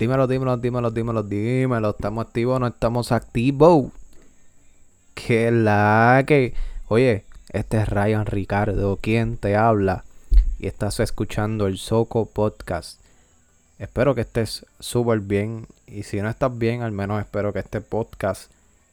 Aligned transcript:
Dímelo, 0.00 0.26
dímelo, 0.26 0.56
dímelo, 0.56 0.90
dímelo, 0.90 1.22
dímelo. 1.22 1.90
¿Estamos 1.90 2.24
activos 2.24 2.56
o 2.56 2.58
no 2.58 2.68
estamos 2.68 3.12
activos? 3.12 3.92
Que 5.14 5.50
la 5.50 6.24
que. 6.26 6.54
Oye, 6.88 7.26
este 7.50 7.82
es 7.82 7.86
Ryan 7.86 8.24
Ricardo, 8.24 8.96
quien 8.96 9.36
te 9.36 9.56
habla. 9.56 10.04
Y 10.58 10.68
estás 10.68 11.00
escuchando 11.00 11.66
el 11.66 11.76
Soco 11.76 12.24
Podcast. 12.24 12.98
Espero 13.78 14.14
que 14.14 14.22
estés 14.22 14.64
súper 14.78 15.20
bien. 15.20 15.66
Y 15.86 16.04
si 16.04 16.22
no 16.22 16.30
estás 16.30 16.56
bien, 16.56 16.80
al 16.80 16.92
menos 16.92 17.20
espero 17.20 17.52
que 17.52 17.58
este 17.58 17.82
podcast 17.82 18.50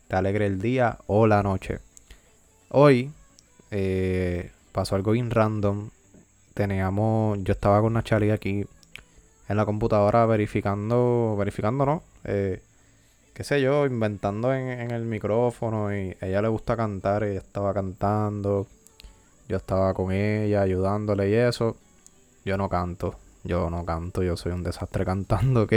te 0.09 0.17
alegre 0.17 0.45
el 0.45 0.59
día 0.59 0.97
o 1.07 1.25
la 1.25 1.41
noche. 1.41 1.79
Hoy 2.67 3.11
eh, 3.71 4.51
pasó 4.73 4.95
algo 4.95 5.13
bien 5.13 5.31
random. 5.31 5.89
Teníamos. 6.53 7.41
Yo 7.45 7.53
estaba 7.53 7.79
con 7.79 7.95
una 7.95 8.03
aquí 8.33 8.65
en 9.47 9.57
la 9.57 9.65
computadora 9.65 10.25
verificando, 10.25 11.35
verificando, 11.37 11.85
¿no? 11.85 12.03
Eh, 12.25 12.61
qué 13.33 13.43
sé 13.43 13.61
yo, 13.61 13.85
inventando 13.85 14.53
en, 14.53 14.91
el 14.91 15.03
micrófono 15.05 15.95
y 15.95 16.15
a 16.21 16.27
ella 16.27 16.41
le 16.41 16.47
gusta 16.47 16.75
cantar, 16.75 17.23
ella 17.23 17.39
estaba 17.39 17.73
cantando, 17.73 18.67
yo 19.47 19.57
estaba 19.57 19.93
con 19.93 20.11
ella 20.11 20.61
ayudándole 20.61 21.29
y 21.29 21.33
eso. 21.35 21.77
Yo 22.43 22.57
no 22.57 22.69
canto, 22.69 23.15
yo 23.43 23.69
no 23.69 23.85
canto, 23.85 24.23
yo 24.23 24.37
soy 24.37 24.53
un 24.53 24.63
desastre 24.63 25.05
cantando, 25.05 25.63
¿ok? 25.63 25.73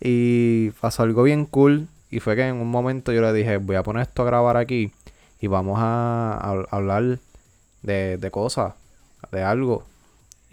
Y 0.00 0.70
pasó 0.80 1.04
algo 1.04 1.22
bien 1.22 1.46
cool 1.46 1.88
y 2.10 2.20
fue 2.20 2.36
que 2.36 2.46
en 2.46 2.56
un 2.56 2.70
momento 2.70 3.12
yo 3.12 3.22
le 3.22 3.32
dije, 3.32 3.56
voy 3.56 3.76
a 3.76 3.82
poner 3.82 4.02
esto 4.02 4.22
a 4.22 4.26
grabar 4.26 4.56
aquí 4.56 4.92
y 5.40 5.46
vamos 5.46 5.78
a, 5.80 6.64
hablar 6.70 7.18
de, 7.82 8.18
de 8.18 8.30
cosas, 8.30 8.74
de 9.32 9.42
algo. 9.42 9.84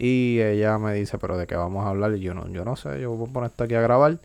Y 0.02 0.40
ella 0.40 0.78
me 0.78 0.94
dice, 0.94 1.16
pero 1.16 1.38
¿de 1.38 1.46
qué 1.46 1.54
vamos 1.54 1.86
a 1.86 1.90
hablar? 1.90 2.16
Y 2.16 2.20
yo 2.20 2.34
no, 2.34 2.48
yo 2.48 2.64
no 2.64 2.74
sé, 2.74 3.00
yo 3.00 3.12
voy 3.12 3.30
a 3.30 3.32
poner 3.32 3.50
esto 3.50 3.62
aquí 3.62 3.76
a 3.76 3.80
grabar. 3.80 4.18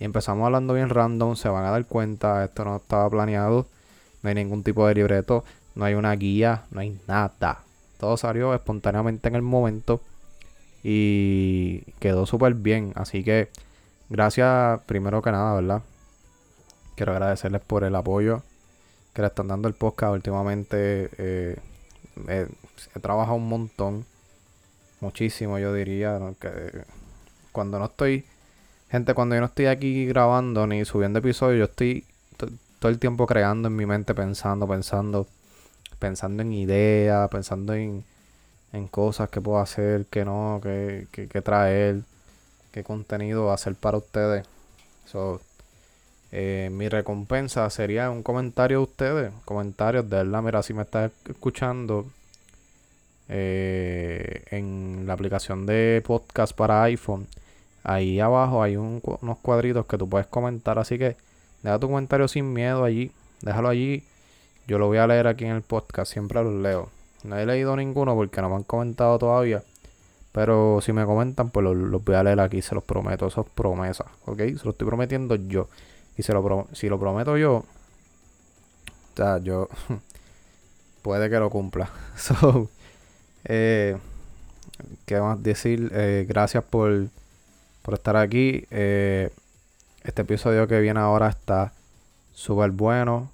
Y 0.00 0.04
empezamos 0.04 0.44
hablando 0.44 0.74
bien 0.74 0.88
random, 0.88 1.36
se 1.36 1.48
van 1.48 1.64
a 1.64 1.70
dar 1.70 1.86
cuenta, 1.86 2.44
esto 2.44 2.64
no 2.64 2.74
estaba 2.74 3.08
planeado, 3.08 3.68
no 4.24 4.28
hay 4.28 4.34
ningún 4.34 4.64
tipo 4.64 4.88
de 4.88 4.96
libreto, 4.96 5.44
no 5.76 5.84
hay 5.84 5.94
una 5.94 6.12
guía, 6.16 6.64
no 6.72 6.80
hay 6.80 6.98
nada. 7.06 7.60
Todo 8.00 8.16
salió 8.16 8.52
espontáneamente 8.54 9.28
en 9.28 9.36
el 9.36 9.42
momento 9.42 10.00
y 10.82 11.82
quedó 12.00 12.26
súper 12.26 12.54
bien. 12.54 12.92
Así 12.96 13.22
que 13.22 13.50
gracias 14.08 14.80
primero 14.80 15.22
que 15.22 15.30
nada, 15.30 15.54
¿verdad? 15.54 15.82
Quiero 16.96 17.12
agradecerles 17.12 17.60
por 17.60 17.84
el 17.84 17.94
apoyo 17.94 18.42
que 19.14 19.22
le 19.22 19.28
están 19.28 19.46
dando 19.46 19.68
el 19.68 19.74
podcast 19.74 20.12
últimamente. 20.14 21.08
Eh, 21.18 21.56
he 22.26 23.00
trabajado 23.00 23.36
un 23.36 23.48
montón 23.48 24.04
muchísimo, 25.00 25.58
yo 25.58 25.72
diría. 25.72 26.18
Que 26.40 26.84
cuando 27.52 27.78
no 27.78 27.86
estoy, 27.86 28.24
gente, 28.90 29.14
cuando 29.14 29.34
yo 29.34 29.40
no 29.40 29.46
estoy 29.46 29.66
aquí 29.66 30.06
grabando 30.06 30.66
ni 30.66 30.84
subiendo 30.84 31.18
episodios, 31.18 31.58
yo 31.58 31.64
estoy 31.64 32.04
todo 32.78 32.90
el 32.90 32.98
tiempo 32.98 33.26
creando 33.26 33.68
en 33.68 33.76
mi 33.76 33.86
mente, 33.86 34.14
pensando, 34.14 34.66
pensando, 34.68 35.26
pensando 35.98 36.42
en 36.42 36.52
ideas, 36.52 37.28
pensando 37.28 37.74
en, 37.74 38.04
en 38.72 38.88
cosas 38.88 39.28
que 39.30 39.40
puedo 39.40 39.58
hacer, 39.58 40.06
que 40.06 40.24
no, 40.24 40.60
que, 40.62 41.08
que, 41.10 41.28
que 41.28 41.42
traer, 41.42 42.02
qué 42.72 42.84
contenido 42.84 43.52
hacer 43.52 43.74
para 43.74 43.98
ustedes. 43.98 44.46
So, 45.06 45.40
eh, 46.30 46.68
mi 46.70 46.88
recompensa 46.88 47.68
sería 47.70 48.10
un 48.10 48.22
comentario 48.22 48.78
de 48.78 48.84
ustedes, 48.84 49.32
comentarios 49.44 50.08
de 50.08 50.18
verdad, 50.18 50.42
mira, 50.42 50.62
si 50.62 50.74
me 50.74 50.82
estás 50.82 51.10
escuchando, 51.26 52.06
eh, 53.28 54.44
en 54.50 55.06
la 55.06 55.12
aplicación 55.12 55.66
de 55.66 56.02
podcast 56.06 56.56
para 56.56 56.82
iPhone, 56.84 57.26
ahí 57.84 58.20
abajo 58.20 58.62
hay 58.62 58.76
unos 58.76 59.38
cuadritos 59.42 59.86
que 59.86 59.98
tú 59.98 60.08
puedes 60.08 60.26
comentar. 60.26 60.78
Así 60.78 60.98
que 60.98 61.16
deja 61.62 61.78
tu 61.78 61.88
comentario 61.88 62.28
sin 62.28 62.52
miedo 62.52 62.84
allí. 62.84 63.12
Déjalo 63.42 63.68
allí. 63.68 64.04
Yo 64.66 64.78
lo 64.78 64.86
voy 64.86 64.98
a 64.98 65.06
leer 65.06 65.26
aquí 65.26 65.44
en 65.44 65.52
el 65.52 65.62
podcast. 65.62 66.12
Siempre 66.12 66.42
los 66.42 66.54
leo. 66.54 66.90
No 67.24 67.36
he 67.36 67.46
leído 67.46 67.76
ninguno 67.76 68.14
porque 68.14 68.40
no 68.40 68.48
me 68.48 68.56
han 68.56 68.64
comentado 68.64 69.18
todavía. 69.18 69.62
Pero 70.32 70.80
si 70.82 70.92
me 70.92 71.04
comentan, 71.04 71.50
pues 71.50 71.64
los, 71.64 72.04
voy 72.04 72.14
a 72.14 72.22
leer 72.22 72.40
aquí. 72.40 72.62
Se 72.62 72.74
los 72.74 72.84
prometo. 72.84 73.26
Eso 73.26 73.42
es 73.42 73.48
promesa. 73.50 74.06
¿Ok? 74.26 74.38
Se 74.38 74.64
lo 74.64 74.70
estoy 74.70 74.86
prometiendo 74.86 75.34
yo. 75.36 75.68
Y 76.16 76.22
se 76.22 76.32
lo 76.32 76.68
si 76.72 76.88
lo 76.88 76.98
prometo 76.98 77.36
yo. 77.36 77.56
O 77.56 77.64
sea, 79.16 79.38
yo. 79.38 79.68
puede 81.02 81.30
que 81.30 81.38
lo 81.38 81.50
cumpla. 81.50 81.90
So, 82.16 82.68
eh, 83.48 83.96
¿Qué 85.06 85.20
más 85.20 85.42
decir? 85.42 85.90
Eh, 85.94 86.26
gracias 86.28 86.64
por, 86.64 87.08
por 87.82 87.94
estar 87.94 88.16
aquí. 88.16 88.66
Eh, 88.70 89.30
este 90.04 90.22
episodio 90.22 90.68
que 90.68 90.80
viene 90.80 91.00
ahora 91.00 91.28
está 91.28 91.72
súper 92.32 92.70
bueno. 92.70 93.30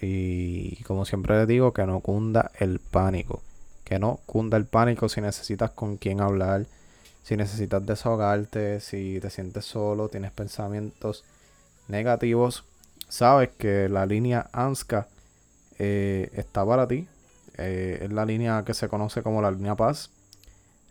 Y 0.00 0.82
como 0.84 1.04
siempre 1.04 1.38
les 1.38 1.48
digo, 1.48 1.72
que 1.72 1.86
no 1.86 2.00
cunda 2.00 2.50
el 2.58 2.78
pánico. 2.78 3.42
Que 3.84 3.98
no 3.98 4.20
cunda 4.26 4.56
el 4.56 4.66
pánico 4.66 5.08
si 5.08 5.20
necesitas 5.20 5.70
con 5.70 5.96
quién 5.96 6.20
hablar. 6.20 6.66
Si 7.22 7.36
necesitas 7.36 7.84
desahogarte. 7.84 8.80
Si 8.80 9.18
te 9.20 9.30
sientes 9.30 9.64
solo. 9.64 10.08
Tienes 10.08 10.32
pensamientos 10.32 11.24
negativos. 11.88 12.64
Sabes 13.08 13.50
que 13.58 13.88
la 13.88 14.06
línea 14.06 14.48
ANSCA 14.52 15.06
eh, 15.78 16.30
está 16.34 16.64
para 16.64 16.86
ti. 16.88 17.06
Eh, 17.58 18.00
es 18.02 18.12
la 18.12 18.24
línea 18.24 18.62
que 18.64 18.74
se 18.74 18.88
conoce 18.88 19.22
como 19.22 19.42
la 19.42 19.50
línea 19.50 19.74
Paz. 19.74 20.10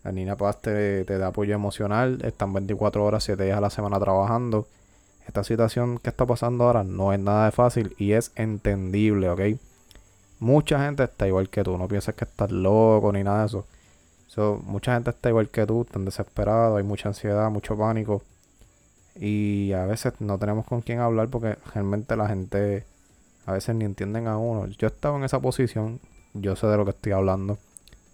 La 0.04 0.12
línea 0.12 0.36
Paz 0.36 0.62
te, 0.62 1.04
da 1.06 1.28
apoyo 1.28 1.56
emocional, 1.56 2.20
están 2.24 2.54
24 2.54 3.04
horas, 3.04 3.24
7 3.24 3.44
días 3.44 3.58
a 3.58 3.62
la 3.62 3.70
semana 3.70 4.00
trabajando. 4.00 4.68
Esta 5.28 5.44
situación 5.44 5.98
que 5.98 6.10
está 6.10 6.26
pasando 6.26 6.66
ahora 6.66 6.84
no 6.84 7.12
es 7.12 7.20
nada 7.20 7.46
de 7.46 7.52
fácil 7.52 7.96
y 7.98 8.12
es 8.12 8.32
entendible, 8.36 9.30
¿ok? 9.30 9.42
Mucha 10.40 10.84
gente 10.86 11.04
está 11.04 11.28
igual 11.28 11.50
que 11.50 11.64
tú, 11.64 11.78
no 11.78 11.88
pienses 11.88 12.14
que 12.14 12.26
estás 12.26 12.52
loco 12.52 13.12
ni 13.12 13.24
nada 13.24 13.40
de 13.40 13.46
eso. 13.48 13.66
mucha 14.66 14.94
gente 14.94 15.10
está 15.10 15.30
igual 15.30 15.50
que 15.50 15.66
tú, 15.66 15.82
están 15.82 16.06
desesperados, 16.06 16.78
hay 16.78 16.84
mucha 16.84 17.10
ansiedad, 17.10 17.50
mucho 17.50 17.76
pánico. 17.76 18.22
Y 19.16 19.72
a 19.74 19.86
veces 19.86 20.14
no 20.20 20.38
tenemos 20.38 20.66
con 20.66 20.82
quién 20.82 21.00
hablar 21.00 21.30
porque 21.30 21.58
realmente 21.74 22.16
la 22.16 22.28
gente 22.28 22.86
a 23.46 23.54
veces 23.54 23.76
ni 23.76 23.86
entienden 23.86 24.28
a 24.28 24.38
uno. 24.38 24.68
Yo 24.68 24.88
he 24.88 24.92
estado 24.92 25.16
en 25.18 25.24
esa 25.24 25.40
posición, 25.40 26.00
yo 26.36 26.56
sé 26.56 26.68
de 26.68 26.78
lo 26.78 26.86
que 26.86 26.92
estoy 26.92 27.14
hablando 27.14 27.58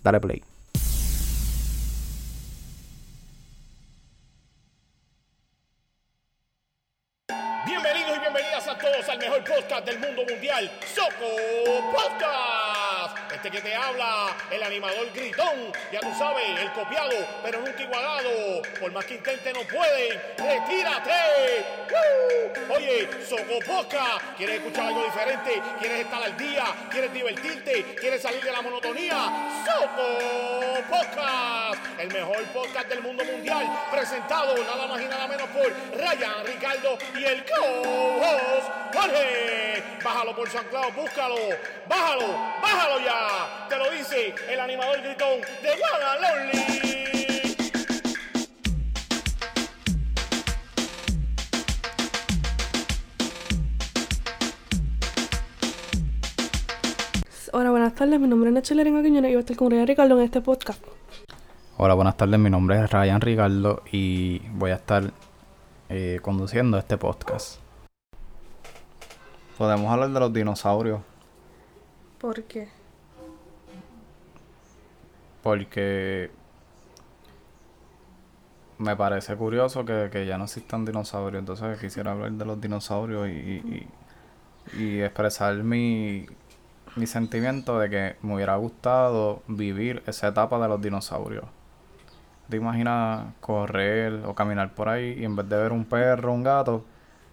Dale 0.03 0.19
play. 0.19 0.50
Más 18.93 19.05
que 19.05 19.13
intente 19.13 19.53
no 19.53 19.61
pueden, 19.61 20.21
retírate. 20.37 21.65
Oye, 22.69 23.07
Soco 23.25 23.59
Podcast, 23.65 24.35
¿quieres 24.35 24.57
escuchar 24.57 24.87
algo 24.87 25.05
diferente? 25.05 25.61
¿Quieres 25.79 26.01
estar 26.01 26.21
al 26.21 26.35
día? 26.35 26.65
¿Quieres 26.89 27.13
divertirte? 27.13 27.95
¿Quieres 27.99 28.21
salir 28.21 28.43
de 28.43 28.51
la 28.51 28.61
monotonía? 28.61 29.15
Soco 29.65 30.83
Podcast, 30.89 31.99
el 31.99 32.11
mejor 32.11 32.43
podcast 32.47 32.89
del 32.89 33.01
mundo 33.01 33.23
mundial, 33.23 33.65
presentado 33.91 34.57
nada 34.57 34.87
más 34.87 35.01
y 35.01 35.05
nada 35.05 35.27
menos 35.27 35.47
por 35.49 35.71
Ryan, 35.97 36.45
Ricardo 36.45 36.97
y 37.17 37.23
el 37.23 37.45
co-host 37.45 38.67
Jorge. 38.93 39.83
Bájalo 40.03 40.35
por 40.35 40.49
San 40.49 40.65
Claudio, 40.65 40.91
búscalo. 40.93 41.35
Bájalo, 41.87 42.27
bájalo 42.61 42.99
ya. 42.99 43.67
Te 43.69 43.77
lo 43.77 43.89
dice 43.89 44.35
el 44.49 44.59
animador 44.59 45.01
gritón 45.01 45.39
de 45.61 45.77
Lonely. 46.19 47.00
Tardes, 57.89 58.19
mi 58.19 58.27
nombre 58.27 58.49
es 58.49 58.53
Nacho 58.53 58.75
Lerenga 58.75 59.01
Quiñones 59.01 59.31
y 59.31 59.33
voy 59.33 59.37
a 59.37 59.39
estar 59.41 59.57
con 59.57 59.71
Ryan 59.71 59.87
Ricardo 59.87 60.17
en 60.17 60.23
este 60.25 60.41
podcast. 60.41 60.83
Hola, 61.77 61.93
buenas 61.95 62.15
tardes. 62.17 62.39
Mi 62.39 62.49
nombre 62.49 62.79
es 62.83 62.91
Ryan 62.91 63.19
Ricardo 63.21 63.81
y 63.91 64.39
voy 64.53 64.71
a 64.71 64.75
estar 64.75 65.11
eh, 65.89 66.19
conduciendo 66.21 66.77
este 66.77 66.97
podcast. 66.97 67.59
Podemos 69.57 69.91
hablar 69.91 70.09
de 70.11 70.19
los 70.19 70.33
dinosaurios 70.33 71.01
¿Por 72.19 72.43
qué? 72.43 72.69
porque 75.43 76.29
me 78.77 78.95
parece 78.95 79.35
curioso 79.35 79.83
que, 79.85 80.09
que 80.11 80.25
ya 80.27 80.37
no 80.37 80.43
existan 80.45 80.85
dinosaurios. 80.85 81.39
Entonces 81.39 81.79
quisiera 81.79 82.11
hablar 82.11 82.31
de 82.31 82.45
los 82.45 82.61
dinosaurios 82.61 83.27
y, 83.27 83.31
y- 83.31 83.87
y 84.77 85.01
expresar 85.01 85.55
mi, 85.63 86.27
mi 86.95 87.07
sentimiento 87.07 87.79
de 87.79 87.89
que 87.89 88.15
me 88.21 88.35
hubiera 88.35 88.55
gustado 88.57 89.41
vivir 89.47 90.03
esa 90.07 90.27
etapa 90.29 90.59
de 90.59 90.67
los 90.67 90.81
dinosaurios. 90.81 91.45
¿Te 92.49 92.57
imaginas 92.57 93.33
correr 93.39 94.23
o 94.25 94.35
caminar 94.35 94.73
por 94.73 94.89
ahí 94.89 95.15
y 95.19 95.23
en 95.23 95.35
vez 95.35 95.47
de 95.47 95.55
ver 95.57 95.71
un 95.71 95.85
perro, 95.85 96.33
un 96.33 96.43
gato, 96.43 96.83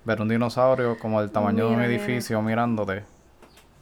ver 0.05 0.21
un 0.21 0.29
dinosaurio 0.29 0.97
como 0.99 1.21
del 1.21 1.31
tamaño 1.33 1.69
de 1.69 1.75
un 1.75 1.83
edificio 1.83 2.41
mirándote? 2.41 3.03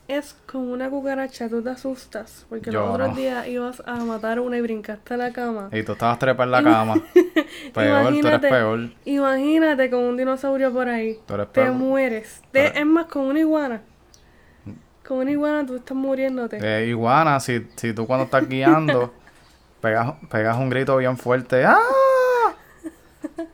Es 0.09 0.35
como 0.47 0.73
una 0.73 0.89
cucaracha, 0.89 1.49
tú 1.49 1.61
te 1.63 1.71
asustas. 1.71 2.47
Porque 2.49 2.71
Yo 2.71 2.81
los 2.81 2.95
otros 2.95 3.09
no. 3.11 3.15
días 3.17 3.47
ibas 3.49 3.83
a 3.87 3.97
matar 4.05 4.39
una 4.41 4.57
y 4.57 4.61
brincaste 4.61 5.15
a 5.15 5.17
la 5.17 5.33
cama. 5.33 5.69
Y 5.73 5.83
tú 5.83 5.93
estabas 5.93 6.19
trepa 6.21 6.45
en 6.45 6.53
la 6.53 6.63
cama. 6.63 6.95
peor, 7.75 7.75
tú 7.75 7.81
eres 7.81 8.09
Imagínate. 8.09 8.49
peor. 8.49 8.81
Imagínate 9.05 9.91
con 9.91 10.05
un 10.05 10.17
dinosaurio 10.17 10.73
por 10.73 10.89
ahí. 10.89 11.19
Tú 11.27 11.35
eres 11.35 11.53
Te 11.53 11.71
mueres. 11.73 12.41
Te- 12.53 12.79
es 12.79 12.87
más, 12.87 13.07
con 13.07 13.25
una 13.27 13.41
iguana. 13.41 13.83
Con 15.07 15.19
una 15.19 15.31
iguana 15.31 15.65
tú 15.65 15.77
estás 15.77 15.97
muriéndote. 15.97 16.59
Eh, 16.61 16.89
iguana, 16.89 17.39
si, 17.39 17.67
si 17.77 17.93
tú 17.93 18.07
cuando 18.07 18.25
estás 18.25 18.49
guiando 18.49 19.13
pegas, 19.81 20.15
pegas 20.29 20.57
un 20.57 20.69
grito 20.69 20.97
bien 20.97 21.17
fuerte, 21.17 21.65
¡ah! 21.65 21.79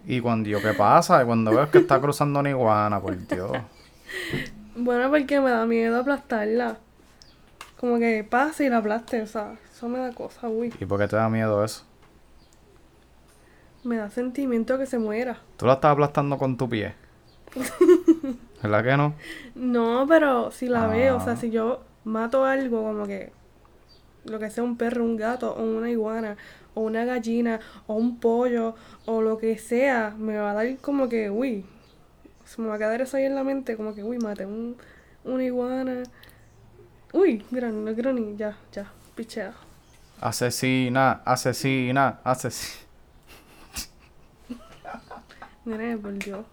Y 0.06 0.20
cuando 0.20 0.48
yo, 0.48 0.62
¿qué 0.62 0.72
pasa? 0.72 1.22
Y 1.22 1.26
cuando 1.26 1.50
veo 1.50 1.70
que 1.70 1.78
está 1.78 2.00
cruzando 2.00 2.40
una 2.40 2.50
iguana, 2.50 3.00
por 3.00 3.16
Dios. 3.26 3.52
Bueno, 4.76 5.10
porque 5.10 5.40
me 5.40 5.50
da 5.50 5.66
miedo 5.66 6.00
aplastarla. 6.00 6.78
Como 7.78 7.98
que 7.98 8.24
pase 8.28 8.64
y 8.64 8.68
la 8.68 8.78
aplaste, 8.78 9.22
o 9.22 9.26
sea, 9.26 9.56
eso 9.70 9.88
me 9.88 9.98
da 9.98 10.12
cosa, 10.12 10.48
uy. 10.48 10.72
¿Y 10.80 10.86
por 10.86 11.00
qué 11.00 11.08
te 11.08 11.16
da 11.16 11.28
miedo 11.28 11.64
eso? 11.64 11.84
Me 13.84 13.96
da 13.96 14.08
sentimiento 14.08 14.78
que 14.78 14.86
se 14.86 14.98
muera. 14.98 15.38
Tú 15.56 15.66
la 15.66 15.74
estás 15.74 15.92
aplastando 15.92 16.38
con 16.38 16.56
tu 16.56 16.68
pie. 16.68 16.94
¿Verdad 18.62 18.84
que 18.84 18.96
no? 18.96 19.14
No, 19.54 20.06
pero 20.08 20.50
si 20.50 20.68
la 20.68 20.86
veo, 20.86 21.16
o 21.16 21.20
sea, 21.20 21.32
Ah. 21.32 21.36
si 21.36 21.50
yo 21.50 21.82
mato 22.04 22.44
algo 22.44 22.82
como 22.82 23.06
que 23.06 23.32
lo 24.24 24.38
que 24.38 24.50
sea 24.50 24.62
un 24.62 24.76
perro, 24.76 25.04
un 25.04 25.16
gato, 25.16 25.52
o 25.52 25.62
una 25.64 25.90
iguana, 25.90 26.36
o 26.74 26.82
una 26.82 27.04
gallina, 27.04 27.58
o 27.88 27.94
un 27.94 28.18
pollo, 28.20 28.74
o 29.06 29.20
lo 29.20 29.36
que 29.38 29.58
sea, 29.58 30.14
me 30.16 30.36
va 30.38 30.52
a 30.52 30.54
dar 30.54 30.76
como 30.78 31.08
que, 31.08 31.28
uy, 31.30 31.64
se 32.44 32.62
me 32.62 32.68
va 32.68 32.76
a 32.76 32.78
quedar 32.78 33.00
eso 33.00 33.16
ahí 33.16 33.24
en 33.24 33.34
la 33.34 33.42
mente, 33.44 33.76
como 33.76 33.94
que, 33.94 34.04
uy, 34.04 34.18
maté 34.18 34.46
un, 34.46 34.76
una 35.24 35.44
iguana. 35.44 36.04
Uy, 37.12 37.44
mira, 37.50 37.68
no 37.70 37.92
quiero 37.94 38.12
ni, 38.12 38.36
ya, 38.36 38.56
ya, 38.72 38.90
pichea. 39.16 39.52
Asesina, 40.20 41.20
asesina, 41.24 42.20
asesina. 42.22 42.78
Nene, 45.64 45.96
por 45.98 46.12
Dios. 46.14 46.44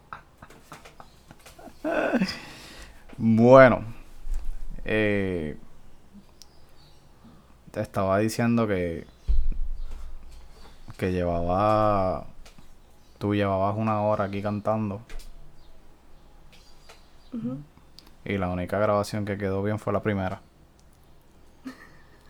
Bueno, 3.18 3.84
eh, 4.86 5.58
te 7.72 7.82
estaba 7.82 8.18
diciendo 8.20 8.68
que 8.68 9.06
que 10.98 11.12
llevaba 11.12 12.26
tú 13.18 13.34
llevabas 13.36 13.78
una 13.78 14.02
hora 14.02 14.26
aquí 14.26 14.42
cantando 14.42 15.02
y 18.26 18.38
la 18.38 18.50
única 18.50 18.80
grabación 18.80 19.26
que 19.26 19.38
quedó 19.38 19.64
bien 19.64 19.80
fue 19.80 19.94
la 19.94 20.02
primera. 20.02 20.42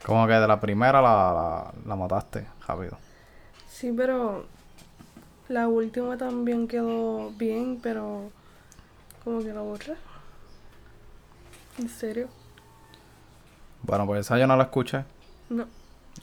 Como 0.06 0.26
que 0.28 0.34
de 0.34 0.48
la 0.48 0.60
primera 0.60 1.02
la, 1.02 1.34
la, 1.34 1.74
la 1.86 1.96
mataste 1.96 2.48
rápido. 2.68 2.98
Sí, 3.70 3.94
pero 3.96 4.46
la 5.48 5.68
última 5.68 6.18
también 6.18 6.68
quedó 6.68 7.32
bien, 7.32 7.80
pero 7.82 8.32
como 9.24 9.40
que 9.42 9.54
la 9.54 9.62
borré. 9.62 9.96
¿En 11.78 11.90
serio? 11.90 12.28
Bueno, 13.84 14.06
pues 14.06 14.22
esa 14.22 14.38
yo 14.38 14.48
no 14.48 14.58
la 14.58 14.64
escuché. 14.64 15.06
No, 15.50 15.66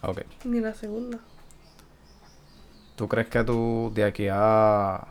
Ok. 0.03 0.23
ni 0.45 0.61
la 0.61 0.75
segunda. 0.75 1.19
¿Tú 2.97 3.09
crees 3.09 3.29
que 3.29 3.43
tú 3.45 3.91
de 3.95 4.05
aquí 4.05 4.29
a 4.31 5.07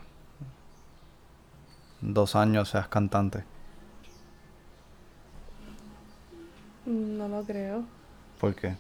dos 2.02 2.36
años 2.36 2.70
seas 2.70 2.88
cantante? 2.88 3.44
No 6.86 7.28
lo 7.28 7.44
creo. 7.44 7.84
¿Por 8.40 8.54
qué? 8.56 8.76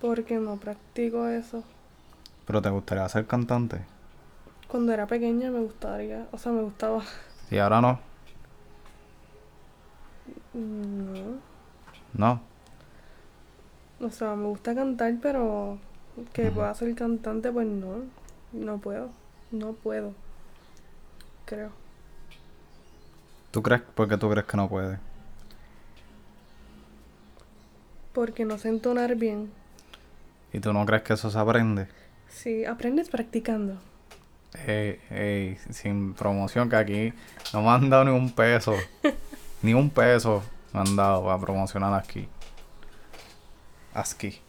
Porque 0.00 0.36
no 0.38 0.56
practico 0.56 1.26
eso. 1.28 1.62
¿Pero 2.46 2.62
te 2.62 2.70
gustaría 2.70 3.08
ser 3.08 3.26
cantante? 3.26 3.82
Cuando 4.68 4.92
era 4.92 5.06
pequeña 5.06 5.50
me 5.50 5.60
gustaría, 5.60 6.26
o 6.32 6.38
sea, 6.38 6.52
me 6.52 6.62
gustaba. 6.62 7.02
Y 7.50 7.58
ahora 7.58 7.80
no. 7.80 7.98
No. 10.54 11.38
No. 12.14 12.40
O 14.00 14.10
sea, 14.10 14.34
me 14.34 14.46
gusta 14.46 14.74
cantar, 14.74 15.14
pero 15.20 15.78
que 16.32 16.50
pueda 16.50 16.72
ser 16.74 16.94
cantante, 16.94 17.50
pues 17.52 17.66
no. 17.66 18.04
No 18.52 18.78
puedo. 18.78 19.10
No 19.50 19.72
puedo. 19.72 20.14
Creo. 21.44 21.70
¿Tú 23.50 23.62
crees? 23.62 23.82
¿Por 23.82 24.08
qué 24.08 24.16
tú 24.16 24.30
crees 24.30 24.46
que 24.46 24.56
no 24.56 24.68
puedes? 24.68 24.98
Porque 28.12 28.44
no 28.44 28.58
sé 28.58 28.68
entonar 28.68 29.16
bien. 29.16 29.50
¿Y 30.52 30.60
tú 30.60 30.72
no 30.72 30.84
crees 30.86 31.02
que 31.02 31.14
eso 31.14 31.30
se 31.30 31.38
aprende? 31.38 31.88
Sí, 32.28 32.64
aprendes 32.64 33.08
practicando. 33.08 33.78
Ey, 34.66 35.00
ey, 35.10 35.58
sin 35.70 36.14
promoción, 36.14 36.68
que 36.68 36.76
aquí 36.76 37.12
no 37.52 37.62
me 37.62 37.68
han 37.68 37.88
dado 37.88 38.04
ni 38.04 38.10
un 38.10 38.30
peso. 38.30 38.74
ni 39.62 39.74
un 39.74 39.90
peso 39.90 40.42
me 40.72 40.80
han 40.80 40.96
dado 40.96 41.24
para 41.24 41.38
promocionar 41.38 41.94
aquí. 41.94 42.28
Aquí. 43.94 44.40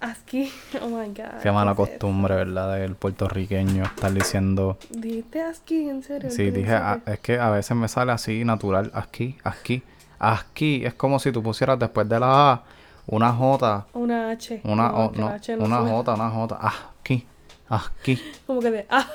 Aquí, 0.00 0.52
oh 0.80 0.86
my 0.88 1.08
god. 1.08 1.40
Qué 1.42 1.50
mala 1.50 1.74
costumbre, 1.74 2.36
¿verdad? 2.36 2.76
Del 2.78 2.94
puertorriqueño 2.94 3.84
estar 3.84 4.12
diciendo... 4.12 4.78
Dijiste 4.90 5.42
aquí, 5.42 5.88
en 5.88 6.04
serio. 6.04 6.30
Sí, 6.30 6.48
¿En 6.48 6.54
dije, 6.54 6.72
ah, 6.74 7.00
es 7.04 7.18
que 7.18 7.38
a 7.40 7.50
veces 7.50 7.76
me 7.76 7.88
sale 7.88 8.12
así 8.12 8.44
natural, 8.44 8.92
aquí, 8.94 9.36
aquí, 9.42 9.82
aquí. 10.20 10.84
Es 10.84 10.94
como 10.94 11.18
si 11.18 11.32
tú 11.32 11.42
pusieras 11.42 11.78
después 11.80 12.08
de 12.08 12.20
la 12.20 12.52
A 12.52 12.62
una 13.08 13.32
J, 13.32 13.86
Una 13.94 14.30
H. 14.30 14.60
una, 14.64 14.92
o- 14.94 15.10
no, 15.16 15.28
H 15.30 15.56
no 15.56 15.64
una 15.64 15.78
suena. 15.78 15.90
J, 15.96 16.14
una 16.14 16.30
J, 16.30 16.60
aquí, 17.00 17.26
aquí, 17.68 18.22
Como 18.46 18.60
que 18.60 18.70
de 18.70 18.86
ah, 18.90 19.06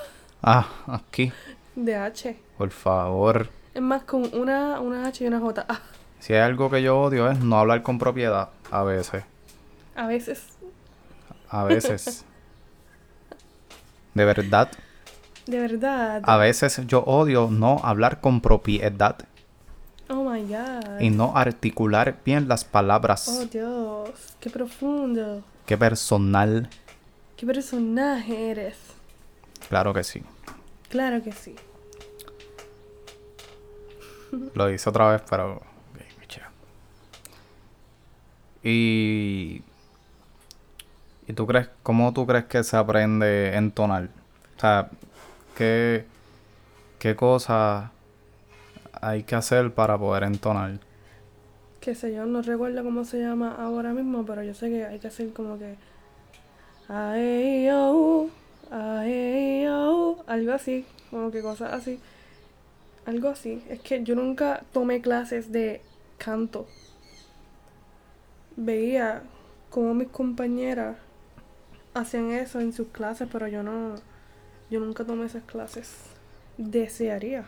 ah, 0.44 0.68
aquí. 0.88 1.32
de 1.76 1.96
H. 1.96 2.38
Por 2.58 2.70
favor. 2.70 3.50
Es 3.74 3.82
más, 3.82 4.04
con 4.04 4.30
una, 4.36 4.80
una 4.80 5.08
H 5.08 5.24
y 5.24 5.28
una 5.28 5.40
J. 5.40 5.66
Ah, 5.68 5.80
Si 6.20 6.34
hay 6.34 6.42
algo 6.42 6.70
que 6.70 6.82
yo 6.84 7.00
odio 7.00 7.30
es 7.32 7.40
no 7.40 7.58
hablar 7.60 7.82
con 7.82 7.98
propiedad, 7.98 8.50
a 8.72 8.84
veces, 8.84 9.24
a 9.96 10.06
veces. 10.08 10.44
a 11.50 11.64
veces. 11.64 12.26
De 14.14 14.26
verdad, 14.26 14.70
De 15.48 15.60
verdad. 15.60 16.22
a 16.24 16.38
veces 16.38 16.80
yo 16.86 17.04
odio 17.04 17.50
no 17.52 17.80
hablar 17.84 18.22
con 18.22 18.42
propiedad 18.42 19.18
Oh 20.08 20.30
my 20.30 20.44
god. 20.44 21.00
y 21.00 21.10
no 21.10 21.36
articular 21.36 22.18
bien 22.24 22.48
las 22.48 22.64
palabras. 22.64 23.28
Oh 23.28 23.46
Dios. 23.46 24.36
Qué 24.40 24.52
profundo. 24.52 25.42
Qué 25.66 25.78
personal. 25.78 26.70
Qué 27.38 27.48
personaje 27.48 28.52
eres. 28.52 28.78
Claro 29.68 29.94
que 29.96 30.04
sí. 30.04 30.22
Claro 30.94 31.24
que 31.24 31.32
sí. 31.32 31.56
Lo 34.54 34.70
hice 34.70 34.88
otra 34.88 35.12
vez, 35.12 35.24
pero. 35.28 35.60
Y. 38.62 39.64
¿Y 41.28 41.34
tú 41.34 41.48
crees, 41.48 41.70
cómo 41.82 42.14
tú 42.14 42.28
crees 42.28 42.46
que 42.46 42.64
se 42.64 42.78
aprende 42.78 43.54
a 43.56 43.58
entonar? 43.58 44.10
O 44.56 44.60
sea, 44.60 44.92
¿qué, 45.58 46.06
qué 47.00 47.16
cosas 47.16 47.90
hay 49.02 49.24
que 49.24 49.34
hacer 49.34 49.74
para 49.74 49.98
poder 49.98 50.22
entonar? 50.26 50.80
Qué 51.82 51.96
sé 51.96 52.14
yo, 52.14 52.28
no 52.28 52.44
recuerdo 52.44 52.84
cómo 52.84 53.04
se 53.04 53.20
llama 53.20 53.56
ahora 53.58 53.94
mismo, 53.94 54.28
pero 54.28 54.44
yo 54.44 54.54
sé 54.54 54.70
que 54.70 54.86
hay 54.86 55.00
que 55.00 55.08
hacer 55.08 55.34
como 55.34 55.58
que. 55.58 55.76
Ay, 56.88 57.66
ay, 57.66 57.70
oh, 57.74 58.30
algo 60.28 60.54
así, 60.54 60.86
como 61.12 61.32
que 61.32 61.42
cosas 61.42 61.74
así. 61.74 62.00
Algo 63.06 63.30
así. 63.30 63.64
Es 63.70 63.80
que 63.82 64.04
yo 64.04 64.16
nunca 64.16 64.64
tomé 64.72 65.02
clases 65.02 65.52
de 65.52 65.82
canto. 66.18 66.68
veía 68.56 69.24
cómo 69.72 69.94
mis 69.96 70.10
compañeras 70.10 70.96
hacían 71.96 72.32
eso 72.32 72.60
en 72.60 72.72
sus 72.72 72.88
clases, 72.90 73.28
pero 73.32 73.48
yo 73.48 73.64
no, 73.64 73.96
yo 74.70 74.80
nunca 74.80 75.04
tomé 75.06 75.26
esas 75.26 75.44
clases. 75.44 75.92
Desearía 76.58 77.46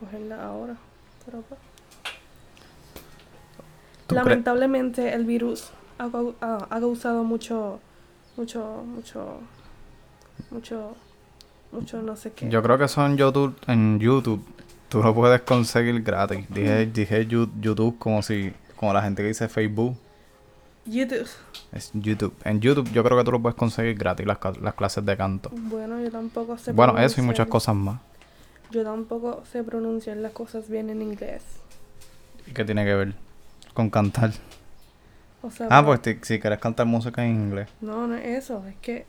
cogerla 0.00 0.44
ahora, 0.44 0.76
pero 1.24 1.42
pues. 1.42 1.60
¿Tú 4.08 4.14
crees- 4.16 4.24
Lamentablemente 4.24 5.12
el 5.14 5.24
virus 5.24 5.70
ha- 5.98 6.66
ha 6.70 6.80
causado 6.80 7.22
mucho, 7.22 7.78
mucho, 8.36 8.82
mucho, 8.86 9.40
mucho, 10.50 10.96
mucho 11.72 12.02
no 12.02 12.16
sé 12.16 12.32
qué. 12.32 12.48
Yo 12.48 12.62
creo 12.62 12.78
que 12.78 12.84
eso 12.84 13.04
en 13.04 13.16
YouTube, 13.16 13.56
en 13.66 13.98
YouTube 13.98 14.44
tú 14.88 15.02
lo 15.02 15.14
puedes 15.14 15.40
conseguir 15.42 16.02
gratis. 16.02 16.46
Dije, 16.48 16.86
dije 16.86 17.26
YouTube 17.26 17.98
como 17.98 18.22
si, 18.22 18.52
como 18.76 18.92
la 18.92 19.02
gente 19.02 19.22
que 19.22 19.28
dice 19.28 19.48
Facebook, 19.48 19.96
YouTube. 20.86 21.28
es 21.72 21.90
YouTube. 21.94 22.34
En 22.44 22.60
YouTube 22.60 22.90
yo 22.92 23.02
creo 23.02 23.16
que 23.18 23.24
tú 23.24 23.32
lo 23.32 23.40
puedes 23.40 23.56
conseguir 23.56 23.96
gratis 23.96 24.26
las, 24.26 24.38
clases 24.74 25.04
de 25.04 25.16
canto. 25.16 25.50
Bueno, 25.52 26.00
yo 26.00 26.10
tampoco 26.10 26.58
sé 26.58 26.72
Bueno, 26.72 26.98
eso 26.98 27.20
y 27.20 27.24
muchas 27.24 27.48
cosas 27.48 27.74
más. 27.74 28.00
Yo 28.70 28.82
tampoco 28.84 29.42
sé 29.50 29.62
pronunciar 29.62 30.16
las 30.18 30.32
cosas 30.32 30.68
bien 30.68 30.90
en 30.90 31.00
inglés. 31.00 31.42
¿Y 32.46 32.52
qué 32.52 32.64
tiene 32.64 32.84
que 32.84 32.94
ver 32.94 33.14
con 33.72 33.88
cantar? 33.88 34.32
O 35.44 35.50
sea, 35.50 35.68
Ah, 35.70 35.84
pues- 35.84 36.00
si 36.22 36.38
quieres 36.40 36.58
cantar 36.58 36.86
música 36.86 37.24
en 37.24 37.32
inglés. 37.34 37.68
No, 37.80 38.06
no 38.06 38.14
es 38.16 38.44
eso. 38.44 38.64
Es 38.66 38.76
que 38.76 39.04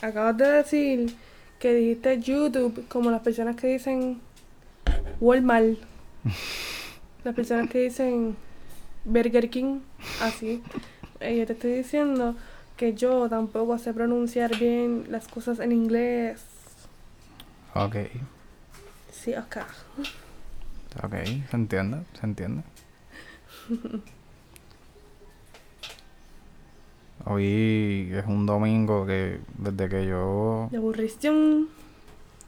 acabas 0.00 0.36
de 0.36 0.46
decir 0.48 1.16
que 1.58 1.74
dijiste 1.74 2.20
YouTube 2.20 2.86
como 2.88 3.10
las 3.10 3.20
personas 3.22 3.56
que 3.56 3.66
dicen 3.68 4.20
Walmart. 5.20 5.78
las 7.24 7.34
personas 7.34 7.68
que 7.68 7.78
dicen 7.80 8.36
Burger 9.04 9.50
King. 9.50 9.80
Así. 10.20 10.62
Eh, 11.20 11.36
yo 11.38 11.46
te 11.46 11.52
estoy 11.54 11.72
diciendo 11.72 12.36
que 12.76 12.94
yo 12.94 13.28
tampoco 13.28 13.78
sé 13.78 13.92
pronunciar 13.92 14.56
bien 14.58 15.06
las 15.08 15.28
cosas 15.28 15.58
en 15.60 15.72
inglés. 15.72 16.40
Ok, 17.74 17.96
Sí, 19.12 19.34
acá. 19.34 19.66
ok, 21.02 21.14
se 21.50 21.56
entiende, 21.56 21.98
se 22.18 22.26
entiende. 22.26 22.62
Hoy 27.24 28.10
es 28.12 28.26
un 28.26 28.46
domingo 28.46 29.06
que 29.06 29.40
desde 29.56 29.88
que 29.88 30.06
yo 30.06 30.68
De 30.70 30.78
aburrición. 30.78 31.68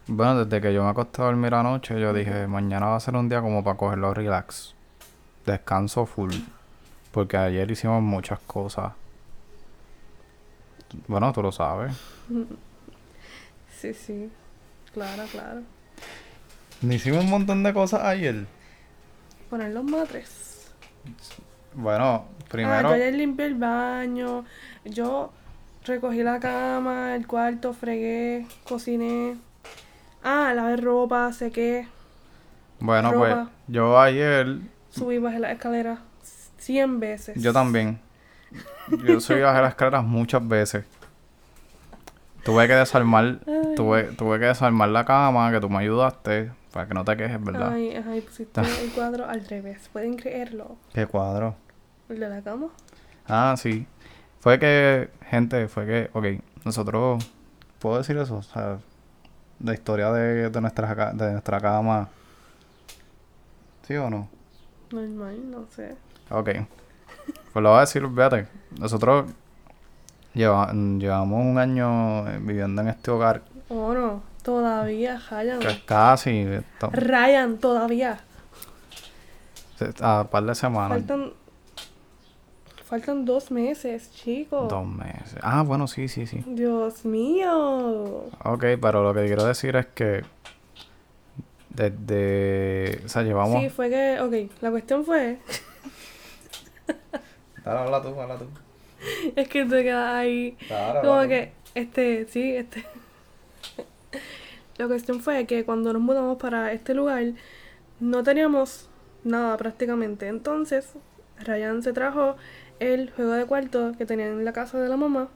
Bueno, 0.06 0.44
desde 0.44 0.60
que 0.60 0.74
yo 0.74 0.82
me 0.82 0.90
acosté 0.90 1.22
a 1.22 1.26
dormir 1.26 1.54
anoche, 1.54 1.98
yo 1.98 2.12
dije, 2.12 2.46
mañana 2.46 2.86
va 2.86 2.96
a 2.96 3.00
ser 3.00 3.14
un 3.16 3.28
día 3.28 3.40
como 3.40 3.64
para 3.64 3.76
cogerlo 3.76 4.12
relax. 4.12 4.74
Descanso 5.46 6.04
full. 6.04 6.32
Porque 7.10 7.36
ayer 7.36 7.70
hicimos 7.70 8.02
muchas 8.02 8.40
cosas. 8.40 8.92
Bueno, 11.06 11.32
tú 11.32 11.42
lo 11.42 11.52
sabes. 11.52 11.96
Sí, 13.70 13.94
sí. 13.94 14.30
Claro, 14.92 15.24
claro. 15.30 15.62
Hicimos 16.82 17.24
un 17.24 17.30
montón 17.30 17.62
de 17.62 17.72
cosas 17.72 18.02
ayer. 18.02 18.46
Poner 19.48 19.72
los 19.72 19.84
matres. 19.84 20.70
Bueno, 21.74 22.26
Ah, 22.28 22.44
primero... 22.50 22.88
yo 22.88 22.94
ayer 22.94 23.14
limpié 23.14 23.46
el 23.46 23.54
baño, 23.54 24.44
yo 24.84 25.32
recogí 25.84 26.22
la 26.22 26.38
cama, 26.38 27.16
el 27.16 27.26
cuarto, 27.26 27.72
fregué, 27.72 28.46
cociné. 28.68 29.36
Ah, 30.22 30.52
lavé 30.54 30.76
ropa, 30.76 31.32
sequé, 31.32 31.88
bueno, 32.80 33.12
ropa. 33.12 33.26
pues 33.44 33.48
yo 33.68 33.98
ayer... 34.00 34.58
subí, 34.90 35.18
bajé 35.18 35.38
la 35.40 35.52
escalera 35.52 35.98
100 36.58 37.00
veces. 37.00 37.42
Yo 37.42 37.52
también. 37.52 37.98
Yo 39.04 39.20
subí 39.20 39.40
bajé 39.40 39.60
las 39.60 39.70
escaleras 39.70 40.04
muchas 40.04 40.46
veces. 40.46 40.84
Tuve 42.44 42.66
que 42.68 42.74
desarmar... 42.74 43.38
Ay. 43.46 43.74
Tuve, 43.74 44.04
tuve 44.04 44.38
que 44.38 44.46
desarmar 44.46 44.90
la 44.90 45.04
cama, 45.04 45.50
que 45.50 45.60
tú 45.60 45.68
me 45.70 45.78
ayudaste. 45.78 46.52
Para 46.72 46.86
que 46.88 46.94
no 46.94 47.04
te 47.04 47.16
quejes, 47.16 47.42
¿verdad? 47.42 47.72
Ay, 47.72 47.94
ay, 48.08 48.20
pusiste 48.20 48.60
el 48.82 48.90
cuadro 48.90 49.26
al 49.28 49.46
revés. 49.46 49.88
¿Pueden 49.92 50.16
creerlo? 50.16 50.76
¿Qué 50.92 51.06
cuadro? 51.06 51.56
El 52.14 52.21
de 52.21 52.28
la 52.28 52.42
cama. 52.42 52.68
Ah, 53.26 53.54
sí. 53.59 53.87
Fue 54.40 54.59
que, 54.59 55.11
gente, 55.30 55.66
fue 55.68 55.85
que, 55.87 56.11
ok, 56.12 56.42
nosotros, 56.64 57.25
¿puedo 57.80 57.99
decir 57.99 58.16
eso? 58.16 58.37
O 58.37 58.42
sea, 58.42 58.78
la 59.61 59.75
historia 59.75 60.12
de, 60.12 60.50
de, 60.50 60.61
nuestra, 60.61 61.12
de 61.12 61.33
nuestra 61.33 61.61
cama. 61.61 62.09
¿Sí 63.87 63.94
o 63.97 64.09
no? 64.11 64.28
Normal, 64.90 65.50
no 65.50 65.66
sé. 65.75 65.97
Ok. 66.30 66.50
Pues 67.52 67.62
lo 67.62 67.71
voy 67.71 67.78
a 67.78 67.80
decir, 67.80 68.06
fíjate. 68.09 68.47
Nosotros 68.78 69.26
lleva- 70.35 70.73
llevamos 70.73 71.44
un 71.44 71.59
año 71.59 72.28
eh, 72.28 72.38
viviendo 72.40 72.83
en 72.83 72.88
este 72.88 73.11
hogar. 73.11 73.42
Oh, 73.68 73.92
no. 73.94 74.23
Todavía, 74.42 75.21
Ryan. 75.30 75.59
Casi, 75.87 76.47
Ryan, 76.92 77.56
todavía. 77.59 78.21
a 80.02 80.28
par 80.30 80.44
de 80.44 80.54
semanas. 80.54 80.99
Faltan. 80.99 81.33
Faltan 82.84 83.24
dos 83.24 83.50
meses, 83.50 84.12
chicos. 84.12 84.68
Dos 84.68 84.86
meses. 84.86 85.36
Ah, 85.42 85.62
bueno, 85.62 85.86
sí, 85.88 86.06
sí, 86.08 86.26
sí. 86.26 86.42
Dios 86.46 87.04
mío. 87.04 88.24
Ok, 88.44 88.64
pero 88.80 89.02
lo 89.02 89.14
que 89.14 89.24
quiero 89.26 89.44
decir 89.44 89.74
es 89.76 89.86
que 89.86 90.22
desde... 91.70 93.00
O 93.04 93.08
sea, 93.08 93.22
llevamos... 93.22 93.62
Sí, 93.62 93.70
fue 93.70 93.88
que, 93.88 94.20
ok, 94.20 94.52
la 94.60 94.70
cuestión 94.70 95.04
fue, 95.04 95.38
Dale, 97.64 97.78
habla 97.80 98.02
tú, 98.02 98.20
habla 98.20 98.36
tú. 98.36 98.44
es 99.36 99.48
que 99.48 99.64
te 99.64 99.82
quedas 99.82 100.14
ahí, 100.14 100.56
Claro, 100.66 101.00
como 101.00 101.14
habla 101.14 101.22
tú. 101.24 101.28
que, 101.30 101.52
este, 101.80 102.26
sí, 102.28 102.56
este. 102.56 102.84
La 104.76 104.86
cuestión 104.88 105.20
fue 105.20 105.46
que 105.46 105.64
cuando 105.64 105.92
nos 105.92 106.02
mudamos 106.02 106.36
para 106.36 106.72
este 106.72 106.94
lugar, 106.94 107.24
no 108.00 108.22
teníamos 108.22 108.88
nada 109.22 109.56
prácticamente. 109.56 110.26
Entonces, 110.28 110.94
Ryan 111.38 111.82
se 111.82 111.92
trajo 111.92 112.36
el 112.86 113.10
juego 113.10 113.32
de 113.32 113.44
cuarto 113.46 113.92
que 113.98 114.06
tenía 114.06 114.26
en 114.28 114.44
la 114.44 114.52
casa 114.52 114.78
de 114.78 114.88
la 114.88 114.96
mamá 114.96 115.28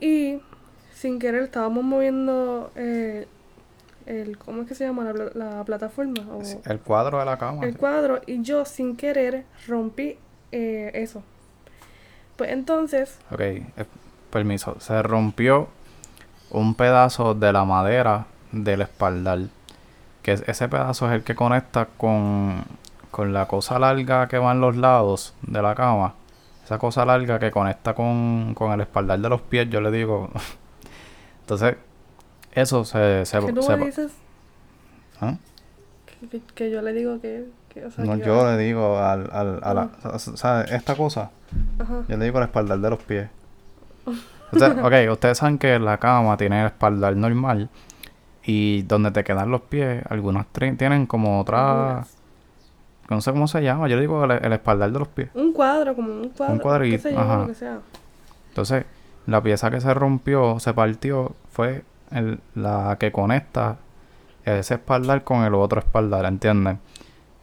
y 0.00 0.40
sin 0.94 1.18
querer 1.18 1.42
estábamos 1.44 1.84
moviendo 1.84 2.70
eh, 2.76 3.26
el, 4.06 4.36
¿cómo 4.38 4.62
es 4.62 4.68
que 4.68 4.74
se 4.74 4.84
llama? 4.84 5.04
La, 5.04 5.12
pla- 5.12 5.30
la 5.34 5.64
plataforma. 5.64 6.22
O, 6.32 6.42
El 6.64 6.80
cuadro 6.80 7.18
de 7.18 7.24
la 7.24 7.38
cama. 7.38 7.64
el 7.64 7.76
cuadro 7.76 8.20
y 8.26 8.42
yo 8.42 8.64
sin 8.64 8.96
querer 8.96 9.44
rompí 9.66 10.16
eh, 10.52 10.90
eso. 10.94 11.22
Pues 12.36 12.50
entonces, 12.50 13.18
Ok, 13.30 13.40
eh, 13.40 13.64
permiso. 14.30 14.76
Se 14.80 15.02
rompió 15.02 15.68
un 16.50 16.74
pedazo 16.74 17.34
de 17.34 17.52
la 17.52 17.64
madera 17.64 18.26
del 18.52 18.82
espaldar. 18.82 19.38
Que 20.22 20.32
es- 20.32 20.44
ese 20.48 20.68
pedazo 20.68 21.06
es 21.08 21.12
el 21.14 21.22
que 21.24 21.34
conecta 21.34 21.86
con, 21.96 22.64
con 23.10 23.32
la 23.32 23.46
cosa 23.46 23.78
larga 23.78 24.28
que 24.28 24.38
va 24.38 24.52
en 24.52 24.60
los 24.60 24.76
lados 24.76 25.34
de 25.42 25.62
la 25.62 25.74
cama. 25.74 26.14
Esa 26.64 26.78
cosa 26.78 27.04
larga 27.04 27.38
que 27.38 27.50
conecta 27.50 27.94
con, 27.94 28.54
con 28.54 28.72
el 28.72 28.80
espaldar 28.80 29.18
de 29.18 29.28
los 29.28 29.40
pies, 29.42 29.68
yo 29.70 29.80
le 29.80 29.90
digo. 29.90 30.30
Entonces, 31.40 31.76
eso 32.52 32.84
se... 32.84 33.24
se, 33.26 33.40
¿qué 33.40 33.52
tú 33.52 33.62
se- 33.62 33.76
me 33.76 33.86
dices? 33.86 34.12
¿Ah? 35.20 35.34
Que, 36.54 36.70
yo 36.70 36.82
le 36.82 36.92
digo 36.92 37.20
que... 37.20 37.46
que, 37.68 37.84
o 37.84 37.90
sea, 37.90 38.04
No, 38.04 38.16
que 38.16 38.24
yo 38.24 38.44
le 38.48 38.56
digo 38.58 38.98
al, 38.98 39.28
al, 39.32 39.60
a 39.62 39.74
la, 39.74 39.90
Ah. 40.04 40.10
o 40.14 40.18
sea, 40.18 40.62
esta 40.62 40.94
cosa, 40.94 41.30
Ajá. 41.80 42.02
yo 42.08 42.16
le 42.16 42.24
digo 42.26 42.38
el 42.38 42.44
espaldar 42.44 42.78
de 42.78 42.90
los 42.90 43.00
pies. 43.02 43.28
Usted- 44.52 44.78
ok, 44.84 45.12
ustedes 45.12 45.38
saben 45.38 45.58
que 45.58 45.78
la 45.80 45.98
cama 45.98 46.36
tiene 46.36 46.60
el 46.60 46.66
espaldar 46.66 47.16
normal 47.16 47.70
y 48.44 48.82
donde 48.82 49.10
te 49.10 49.24
quedan 49.24 49.50
los 49.50 49.62
pies, 49.62 50.02
algunas 50.10 50.46
tienen 50.48 51.06
como 51.06 51.40
otra, 51.40 51.70
Algunas. 51.88 52.11
No 53.10 53.20
sé 53.20 53.30
cómo 53.32 53.46
se 53.48 53.62
llama, 53.62 53.88
yo 53.88 53.96
le 53.96 54.02
digo 54.02 54.24
el, 54.24 54.30
el 54.30 54.52
espaldar 54.52 54.90
de 54.92 54.98
los 54.98 55.08
pies. 55.08 55.28
Un 55.34 55.52
cuadro, 55.52 55.94
como 55.94 56.12
un 56.12 56.28
cuadro. 56.30 56.60
cuadrito, 56.62 57.08
yo, 57.10 57.18
ajá. 57.18 57.38
lo 57.38 57.46
que 57.48 57.54
sea. 57.54 57.78
Entonces, 58.48 58.84
la 59.26 59.42
pieza 59.42 59.70
que 59.70 59.80
se 59.80 59.92
rompió, 59.94 60.58
se 60.60 60.72
partió, 60.74 61.34
fue 61.50 61.84
el- 62.10 62.40
la 62.54 62.96
que 62.98 63.12
conecta 63.12 63.76
ese 64.44 64.74
espaldar 64.74 65.24
con 65.24 65.44
el 65.44 65.54
otro 65.54 65.78
espaldar, 65.80 66.24
¿entienden? 66.24 66.78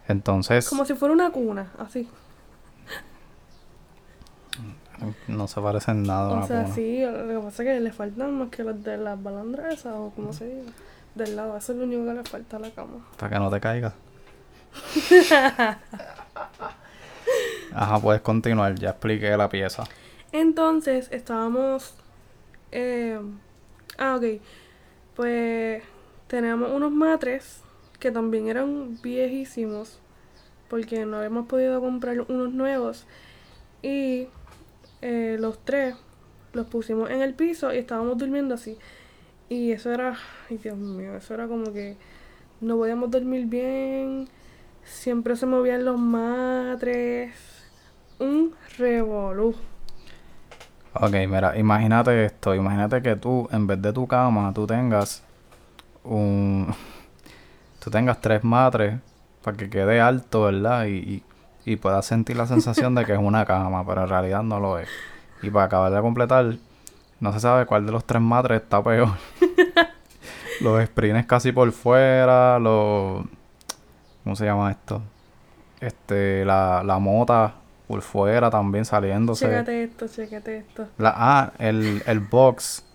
Entonces, 0.07 0.67
Como 0.67 0.85
si 0.85 0.93
fuera 0.95 1.13
una 1.13 1.29
cuna, 1.29 1.67
así. 1.77 2.09
no 5.29 5.47
se 5.47 5.61
parece 5.61 5.91
en 5.91 6.03
nada 6.03 6.27
a 6.27 6.31
O 6.31 6.37
una 6.37 6.47
sea, 6.47 6.63
cuna. 6.63 6.75
sí, 6.75 7.01
lo 7.05 7.27
que 7.27 7.45
pasa 7.45 7.63
es 7.63 7.69
que 7.69 7.79
le 7.79 7.91
faltan 7.93 8.37
más 8.37 8.49
que 8.49 8.63
los 8.63 8.83
de 8.83 8.97
las 8.97 9.21
balandras 9.21 9.73
esas, 9.73 9.93
o 9.95 10.11
como 10.15 10.33
se 10.33 10.45
diga. 10.47 10.71
Del 11.15 11.35
lado, 11.35 11.55
eso 11.57 11.71
es 11.71 11.77
lo 11.79 11.85
único 11.85 12.05
que 12.05 12.13
le 12.13 12.23
falta 12.23 12.57
a 12.57 12.59
la 12.59 12.69
cama. 12.71 12.97
Para 13.17 13.29
que 13.33 13.39
no 13.39 13.49
te 13.49 13.59
caigas. 13.59 13.93
Ajá, 17.73 17.99
puedes 18.01 18.21
continuar, 18.21 18.75
ya 18.75 18.89
expliqué 18.89 19.35
la 19.37 19.49
pieza. 19.49 19.83
Entonces, 20.31 21.07
estábamos... 21.11 21.95
eh, 22.71 23.19
ah, 23.97 24.15
ok. 24.15 24.41
Pues 25.15 25.83
teníamos 26.27 26.71
unos 26.71 26.91
matres 26.91 27.61
que 27.99 28.11
también 28.11 28.47
eran 28.47 29.01
viejísimos 29.01 29.99
porque 30.69 31.05
no 31.05 31.17
habíamos 31.17 31.47
podido 31.47 31.81
comprar 31.81 32.21
unos 32.21 32.53
nuevos. 32.53 33.05
Y 33.81 34.27
eh, 35.01 35.37
los 35.39 35.59
tres 35.65 35.95
los 36.53 36.67
pusimos 36.67 37.09
en 37.09 37.21
el 37.21 37.33
piso 37.33 37.73
y 37.73 37.77
estábamos 37.77 38.17
durmiendo 38.17 38.55
así. 38.55 38.77
Y 39.49 39.71
eso 39.71 39.91
era, 39.91 40.17
ay 40.49 40.57
Dios 40.57 40.77
mío, 40.77 41.15
eso 41.15 41.33
era 41.33 41.47
como 41.47 41.73
que 41.73 41.97
no 42.61 42.77
podíamos 42.77 43.11
dormir 43.11 43.45
bien. 43.47 44.29
Siempre 44.83 45.35
se 45.35 45.45
movían 45.45 45.85
los 45.85 45.99
matres. 45.99 47.33
Un 48.19 48.53
revolú. 48.77 49.55
Ok, 50.93 51.13
mira, 51.27 51.57
imagínate 51.57 52.25
esto. 52.25 52.55
Imagínate 52.55 53.01
que 53.01 53.15
tú, 53.15 53.47
en 53.51 53.67
vez 53.67 53.81
de 53.81 53.93
tu 53.93 54.07
cama, 54.07 54.53
tú 54.53 54.65
tengas 54.67 55.23
un... 56.03 56.73
Tú 57.79 57.89
tengas 57.89 58.19
tres 58.19 58.43
matres 58.43 58.99
para 59.41 59.55
que 59.55 59.69
quede 59.69 60.01
alto, 60.01 60.43
¿verdad? 60.43 60.85
Y, 60.87 60.97
y, 60.97 61.23
y 61.63 61.75
puedas 61.77 62.05
sentir 62.05 62.35
la 62.35 62.45
sensación 62.45 62.93
de 62.93 63.05
que 63.05 63.13
es 63.13 63.19
una 63.19 63.45
cama, 63.45 63.85
pero 63.85 64.01
en 64.03 64.09
realidad 64.09 64.43
no 64.43 64.59
lo 64.59 64.79
es. 64.79 64.89
Y 65.41 65.49
para 65.49 65.65
acabar 65.65 65.93
de 65.93 66.01
completar, 66.01 66.55
no 67.19 67.33
se 67.33 67.39
sabe 67.39 67.65
cuál 67.65 67.85
de 67.85 67.93
los 67.93 68.03
tres 68.05 68.21
matres 68.21 68.61
está 68.61 68.83
peor. 68.83 69.09
los 70.61 70.85
sprints 70.85 71.25
casi 71.25 71.51
por 71.51 71.71
fuera, 71.71 72.59
los... 72.59 73.25
¿Cómo 74.29 74.35
se 74.35 74.45
llama 74.45 74.69
esto? 74.69 75.01
Este, 75.81 76.45
la, 76.45 76.83
la 76.85 76.99
mota 76.99 77.55
por 77.87 78.03
fuera 78.03 78.51
también 78.51 78.85
saliéndose. 78.85 79.47
Chécate 79.47 79.83
esto, 79.85 80.07
chécate 80.07 80.57
esto. 80.57 80.87
La, 80.99 81.15
ah, 81.17 81.51
el, 81.57 82.03
el 82.05 82.19
box, 82.19 82.85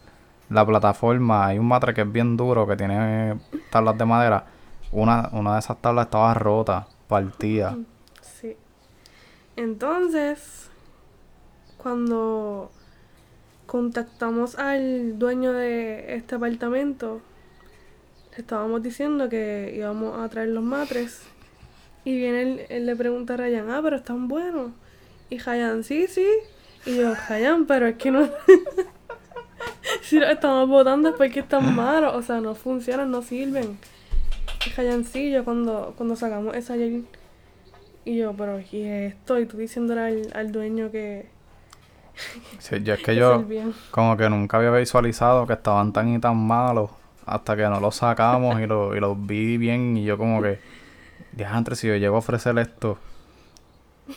la 0.48 0.64
plataforma, 0.64 1.46
hay 1.46 1.58
un 1.58 1.66
matre 1.66 1.92
que 1.92 2.02
es 2.02 2.12
bien 2.12 2.36
duro, 2.36 2.68
que 2.68 2.76
tiene 2.76 3.36
tablas 3.72 3.98
de 3.98 4.04
madera. 4.04 4.44
Una, 4.92 5.28
una 5.32 5.54
de 5.54 5.58
esas 5.58 5.76
tablas 5.78 6.04
estaba 6.04 6.34
rota, 6.34 6.86
partida. 7.08 7.76
Sí. 8.20 8.56
Entonces, 9.56 10.70
cuando 11.78 12.70
contactamos 13.66 14.56
al 14.56 15.18
dueño 15.18 15.52
de 15.52 16.14
este 16.14 16.36
apartamento, 16.36 17.22
estábamos 18.36 18.82
diciendo 18.82 19.28
que 19.28 19.72
íbamos 19.76 20.18
a 20.18 20.28
traer 20.28 20.48
los 20.48 20.64
matres. 20.64 21.22
Y 22.04 22.16
viene 22.16 22.42
él, 22.42 22.66
él 22.68 22.86
le 22.86 22.96
pregunta 22.96 23.34
a 23.34 23.36
Ryan, 23.36 23.70
ah, 23.70 23.80
pero 23.82 23.96
están 23.96 24.28
buenos. 24.28 24.72
Y 25.30 25.38
Ryan, 25.38 25.84
sí, 25.84 26.06
sí. 26.06 26.26
Y 26.84 26.96
yo, 26.96 27.14
Ryan, 27.28 27.66
pero 27.66 27.86
es 27.86 27.96
que 27.96 28.10
no. 28.10 28.28
si 30.02 30.18
los 30.18 30.28
estamos 30.28 30.68
botando 30.68 31.08
es 31.08 31.14
porque 31.14 31.40
están 31.40 31.74
malos. 31.74 32.14
O 32.14 32.22
sea, 32.22 32.40
no 32.40 32.54
funcionan, 32.54 33.10
no 33.10 33.22
sirven. 33.22 33.78
Y 34.66 34.70
Ryan, 34.70 35.04
sí, 35.04 35.30
yo 35.30 35.44
cuando, 35.44 35.94
cuando 35.96 36.14
sacamos 36.16 36.54
esa 36.56 36.74
ayer. 36.74 37.02
Y 38.04 38.18
yo, 38.18 38.34
pero 38.34 38.60
¿y 38.60 38.82
esto? 38.82 39.40
Y 39.40 39.46
tú 39.46 39.56
diciéndole 39.56 40.00
al, 40.00 40.30
al 40.34 40.52
dueño 40.52 40.90
que. 40.90 41.30
Sí, 42.58 42.82
yo 42.82 42.92
es 42.94 42.98
que 42.98 43.04
que 43.12 43.16
yo 43.16 43.38
servían. 43.38 43.72
como 43.90 44.16
que 44.18 44.28
nunca 44.28 44.58
había 44.58 44.70
visualizado 44.72 45.46
que 45.46 45.54
estaban 45.54 45.92
tan 45.92 46.14
y 46.14 46.18
tan 46.20 46.36
malos 46.36 46.90
hasta 47.26 47.56
que 47.56 47.62
no 47.64 47.80
los 47.80 47.96
sacamos 47.96 48.60
y, 48.60 48.66
lo, 48.66 48.94
y 48.96 49.00
los 49.00 49.26
vi 49.26 49.56
bien 49.56 49.96
y 49.96 50.04
yo 50.04 50.18
como 50.18 50.42
que, 50.42 50.60
diantre, 51.32 51.76
si 51.76 51.88
yo 51.88 51.96
llego 51.96 52.16
a 52.16 52.18
ofrecer 52.18 52.58
esto, 52.58 52.98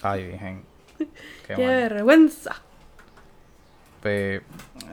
ay, 0.02 0.28
virgen, 0.28 0.64
qué 0.98 1.08
¡Qué 1.48 1.58
mal. 1.58 1.66
vergüenza! 1.76 2.56
Pe- 4.02 4.42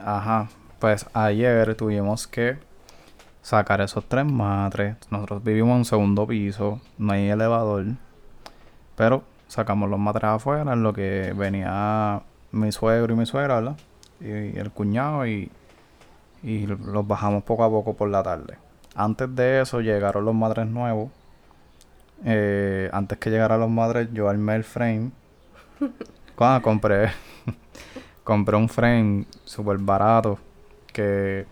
ajá, 0.05 0.47
pues 0.79 1.05
ayer 1.13 1.75
tuvimos 1.75 2.27
que 2.27 2.57
sacar 3.41 3.81
esos 3.81 4.05
tres 4.07 4.25
matres. 4.25 4.95
Nosotros 5.09 5.43
vivimos 5.43 5.71
en 5.73 5.77
un 5.79 5.85
segundo 5.85 6.25
piso, 6.27 6.81
no 6.97 7.13
hay 7.13 7.29
elevador. 7.29 7.85
Pero 8.95 9.23
sacamos 9.47 9.89
los 9.89 9.99
matres 9.99 10.23
afuera, 10.25 10.73
en 10.73 10.81
lo 10.81 10.93
que 10.93 11.33
venía 11.35 12.21
mi 12.51 12.71
suegro 12.71 13.13
y 13.13 13.17
mi 13.17 13.25
suegra, 13.25 13.55
¿verdad? 13.55 13.77
Y, 14.21 14.55
y 14.55 14.57
el 14.57 14.71
cuñado 14.71 15.27
y, 15.27 15.51
y 16.43 16.65
los 16.67 17.07
bajamos 17.07 17.43
poco 17.43 17.63
a 17.63 17.69
poco 17.69 17.93
por 17.95 18.09
la 18.09 18.23
tarde. 18.23 18.57
Antes 18.95 19.35
de 19.35 19.61
eso 19.61 19.81
llegaron 19.81 20.25
los 20.25 20.35
matres 20.35 20.67
nuevos. 20.67 21.11
Eh, 22.23 22.89
antes 22.93 23.17
que 23.17 23.29
llegaran 23.29 23.59
los 23.59 23.69
matres, 23.69 24.09
yo 24.13 24.29
armé 24.29 24.55
el 24.55 24.63
frame. 24.63 25.11
Cuando 26.35 26.61
compré 26.63 27.11
compré 28.25 28.57
un 28.57 28.67
frame 28.67 29.25
súper 29.45 29.77
barato 29.77 30.39
que 30.91 31.45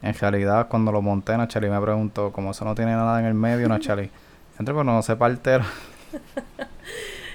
en 0.00 0.14
realidad 0.14 0.68
cuando 0.68 0.90
lo 0.90 1.02
monté 1.02 1.36
Nachali 1.36 1.68
me 1.68 1.80
preguntó 1.80 2.32
como 2.32 2.50
eso 2.52 2.64
no 2.64 2.74
tiene 2.74 2.92
nada 2.92 3.20
en 3.20 3.26
el 3.26 3.34
medio 3.34 3.68
Nachali 3.68 4.10
entre 4.58 4.74
pero 4.74 4.84
no 4.84 5.02
se 5.02 5.14
partero 5.16 5.64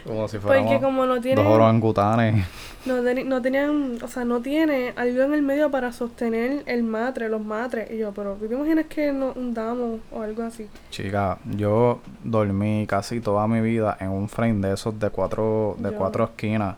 como 0.09 0.27
si 0.27 0.37
Porque 0.39 0.61
fuéramos 0.61 0.81
como 0.83 1.05
no 1.05 1.13
dos 1.15 1.21
tiene, 1.23 1.41
orangutanes 1.41 2.45
no, 2.85 3.01
no 3.01 3.41
tenían, 3.41 3.97
o 4.01 4.07
sea, 4.07 4.25
no 4.25 4.41
tiene 4.41 4.93
algo 4.95 5.21
en 5.23 5.33
el 5.33 5.41
medio 5.41 5.69
para 5.69 5.91
sostener 5.91 6.63
el 6.65 6.83
matre, 6.83 7.27
los 7.29 7.41
matres. 7.41 7.91
Y 7.91 7.97
yo, 7.97 8.11
pero 8.13 8.33
¿tú 8.35 8.47
te 8.47 8.55
imaginas 8.55 8.85
que 8.87 9.11
nos 9.11 9.35
hundamos 9.35 9.99
o 10.11 10.21
algo 10.21 10.43
así? 10.43 10.67
chica 10.89 11.37
yo 11.55 11.99
dormí 12.23 12.85
casi 12.87 13.19
toda 13.19 13.47
mi 13.47 13.61
vida 13.61 13.97
en 13.99 14.09
un 14.09 14.27
frame 14.29 14.65
de 14.67 14.73
esos 14.73 14.99
de 14.99 15.09
cuatro 15.09 15.75
de 15.77 15.91
Yo- 15.91 15.97
cuatro 15.97 16.23
esquinas 16.25 16.75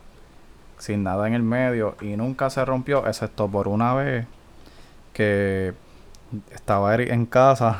sin 0.78 1.04
nada 1.04 1.28
en 1.28 1.34
el 1.36 1.44
medio 1.44 1.96
y 2.02 2.16
nunca 2.18 2.50
se 2.50 2.66
rompió 2.66 3.06
excepto 3.08 3.48
por 3.48 3.68
una 3.68 3.94
vez 3.94 4.26
que 5.14 5.74
estaba 6.54 6.94
Eric 6.94 7.10
en 7.12 7.26
casa 7.26 7.80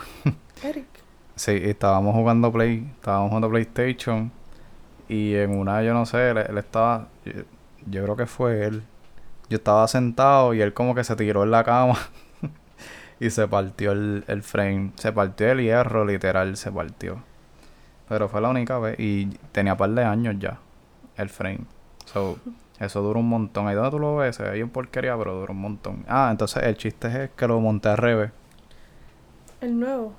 Eric. 0.64 0.86
Sí, 1.36 1.54
estábamos 1.64 2.14
jugando 2.14 2.52
Play, 2.52 2.86
estábamos 2.98 3.30
jugando 3.30 3.50
PlayStation 3.50 4.32
y 5.12 5.36
en 5.36 5.58
una, 5.58 5.84
yo 5.84 5.94
no 5.94 6.06
sé, 6.06 6.30
él, 6.30 6.38
él 6.38 6.58
estaba, 6.58 7.10
yo, 7.26 7.34
yo 7.86 8.04
creo 8.04 8.16
que 8.16 8.26
fue 8.26 8.66
él. 8.66 8.82
Yo 9.50 9.58
estaba 9.58 9.86
sentado 9.90 10.54
y 10.54 10.62
él 10.62 10.74
como 10.74 10.96
que 10.96 11.04
se 11.04 11.18
tiró 11.18 11.44
en 11.44 11.52
la 11.52 11.66
cama 11.66 11.98
y 13.20 13.30
se 13.30 13.46
partió 13.50 13.92
el, 13.92 14.24
el 14.28 14.42
frame, 14.42 14.94
se 14.96 15.12
partió 15.12 15.52
el 15.52 15.60
hierro, 15.60 16.06
literal, 16.06 16.56
se 16.56 16.72
partió. 16.72 17.22
Pero 18.08 18.30
fue 18.30 18.40
la 18.40 18.48
única 18.48 18.80
vez 18.80 18.98
y 19.00 19.26
tenía 19.52 19.76
par 19.76 19.90
de 19.90 20.06
años 20.06 20.36
ya 20.40 20.60
el 21.18 21.28
frame. 21.28 21.66
So, 22.06 22.40
eso 22.80 23.02
dura 23.02 23.20
un 23.20 23.28
montón. 23.28 23.68
Ahí 23.68 23.76
donde 23.76 23.92
tú 23.92 24.00
lo 24.00 24.16
ves, 24.16 24.38
se 24.38 24.44
ve 24.44 24.52
bien 24.54 24.70
porquería, 24.70 25.18
pero 25.18 25.42
dura 25.42 25.52
un 25.52 25.60
montón. 25.60 26.06
Ah, 26.08 26.30
entonces 26.32 26.64
el 26.64 26.78
chiste 26.78 27.26
es 27.26 27.30
que 27.32 27.48
lo 27.48 27.60
monté 27.60 27.90
al 27.90 27.98
revés. 27.98 28.32
El 29.60 29.78
nuevo. 29.78 30.14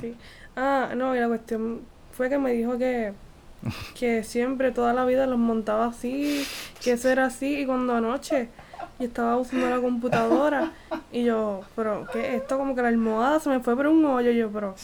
Sí. 0.00 0.16
Ah, 0.54 0.90
no, 0.96 1.16
y 1.16 1.18
la 1.18 1.26
cuestión 1.26 1.80
fue 2.12 2.28
que 2.28 2.38
me 2.38 2.52
dijo 2.52 2.78
que, 2.78 3.12
que 3.98 4.22
siempre, 4.22 4.70
toda 4.72 4.92
la 4.92 5.04
vida 5.04 5.26
los 5.26 5.38
montaba 5.38 5.86
así, 5.86 6.46
que 6.82 6.92
eso 6.92 7.08
era 7.08 7.26
así, 7.26 7.60
y 7.60 7.66
cuando 7.66 7.94
anoche 7.94 8.48
yo 8.98 9.06
estaba 9.06 9.36
usando 9.36 9.68
la 9.68 9.80
computadora, 9.80 10.72
y 11.12 11.24
yo, 11.24 11.60
pero, 11.76 12.06
¿qué 12.12 12.20
es 12.36 12.42
esto? 12.42 12.58
Como 12.58 12.74
que 12.74 12.82
la 12.82 12.88
almohada 12.88 13.40
se 13.40 13.48
me 13.48 13.60
fue 13.60 13.76
por 13.76 13.86
un 13.86 14.04
hoyo, 14.04 14.30
yo, 14.30 14.50
pero, 14.50 14.74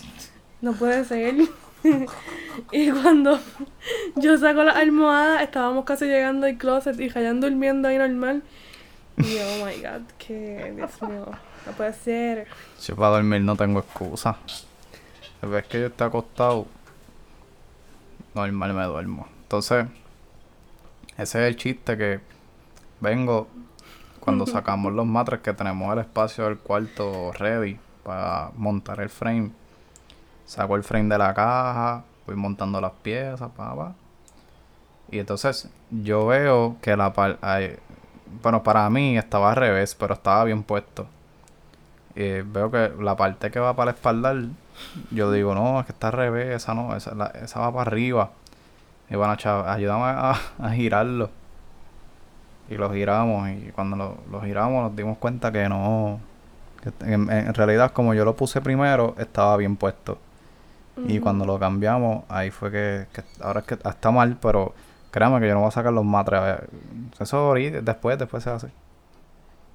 no 0.61 0.73
puede 0.73 1.05
ser. 1.05 1.35
y 2.73 2.91
cuando 2.91 3.39
yo 4.17 4.39
saco 4.39 4.65
la 4.65 4.73
almohada, 4.73 5.43
estábamos 5.43 5.85
casi 5.85 6.07
llegando 6.07 6.47
al 6.47 6.57
closet 6.57 6.99
y 7.01 7.11
Hayan 7.17 7.41
durmiendo 7.41 7.89
ahí 7.89 7.99
normal. 7.99 8.43
Y 9.19 9.37
yo, 9.37 9.43
oh 9.55 9.67
my 9.67 9.81
god, 9.81 10.03
que, 10.19 10.73
Dios 10.77 11.03
mío, 11.03 11.27
no 11.67 11.73
puede 11.73 11.93
ser. 11.95 12.47
Yo 12.83 12.97
para 12.97 13.17
dormir 13.17 13.41
no 13.41 13.57
tengo 13.57 13.81
excusa. 13.81 14.37
La 15.41 15.49
vez 15.49 15.67
que 15.67 15.81
yo 15.81 15.87
esté 15.87 16.05
acostado, 16.05 16.67
normal 18.37 18.75
me 18.75 18.85
duermo. 18.85 19.27
Entonces, 19.43 19.87
ese 21.17 21.43
es 21.43 21.49
el 21.49 21.57
chiste 21.57 21.97
que 21.97 22.21
vengo 23.01 23.49
cuando 24.21 24.47
sacamos 24.47 24.93
los 24.93 25.07
matres 25.07 25.41
que 25.41 25.53
tenemos 25.53 25.93
el 25.93 26.01
espacio 26.01 26.45
del 26.45 26.59
cuarto 26.59 27.33
ready 27.33 27.79
para 28.05 28.51
montar 28.57 29.01
el 29.01 29.09
frame. 29.09 29.51
Saco 30.45 30.77
el 30.77 30.85
frame 30.85 31.09
de 31.09 31.19
la 31.19 31.35
caja, 31.35 32.05
voy 32.27 32.37
montando 32.37 32.81
las 32.81 32.93
piezas, 33.03 33.51
pa, 33.57 33.75
pa. 33.75 33.95
Y 35.11 35.19
entonces 35.19 35.71
yo 35.91 36.27
veo 36.27 36.77
que 36.81 36.97
la 36.97 37.13
par 37.13 37.39
ay, 37.41 37.77
bueno, 38.43 38.63
para 38.63 38.89
mí 38.91 39.17
estaba 39.17 39.51
al 39.51 39.57
revés, 39.57 39.95
pero 39.95 40.15
estaba 40.15 40.45
bien 40.45 40.63
puesto. 40.63 41.07
Y 42.15 42.41
veo 42.41 42.71
que 42.71 42.93
la 43.01 43.17
parte 43.17 43.51
que 43.51 43.61
va 43.61 43.75
para 43.77 43.91
el 43.91 43.97
espaldar, 43.97 44.37
yo 45.11 45.31
digo, 45.33 45.55
no, 45.55 45.81
es 45.81 45.87
que 45.87 45.93
está 45.93 46.09
al 46.09 46.15
revés, 46.15 46.55
esa 46.57 46.75
no, 46.75 46.97
esa, 46.97 47.15
la- 47.15 47.27
esa 47.43 47.61
va 47.61 47.73
para 47.73 47.83
arriba. 47.91 48.31
Y 49.11 49.17
bueno, 49.17 49.37
chaval, 49.37 49.69
ayúdame 49.71 50.05
a, 50.05 50.37
a 50.61 50.71
girarlo. 50.73 51.31
Y 52.69 52.75
lo 52.77 52.91
giramos, 52.93 53.49
y 53.51 53.71
cuando 53.75 53.97
lo, 53.97 54.17
lo 54.31 54.41
giramos 54.43 54.83
nos 54.83 54.97
dimos 54.97 55.19
cuenta 55.19 55.53
que 55.53 55.69
no. 55.69 56.19
que 56.83 56.93
en, 57.13 57.31
en 57.31 57.55
realidad, 57.55 57.93
como 57.93 58.15
yo 58.15 58.25
lo 58.25 58.37
puse 58.37 58.61
primero, 58.61 59.15
estaba 59.19 59.57
bien 59.57 59.77
puesto. 59.77 60.19
Y 61.05 61.21
cuando 61.21 61.45
lo 61.47 61.59
cambiamos, 61.59 62.25
ahí 62.29 62.51
fue 62.51 62.71
que, 62.73 63.07
que 63.13 63.25
ahora 63.43 63.61
es 63.61 63.67
que 63.67 63.75
está 63.75 64.11
mal, 64.11 64.39
pero 64.41 64.75
créame 65.13 65.41
que 65.41 65.49
yo 65.49 65.55
no 65.55 65.61
voy 65.61 65.69
a 65.69 65.73
sacar 65.73 65.93
los 65.93 66.05
matres. 66.05 66.41
eh, 66.45 66.69
Eso 67.21 67.39
ahorita, 67.39 67.83
después, 67.83 68.19
después 68.19 68.45
se 68.45 68.51
hace. 68.51 68.69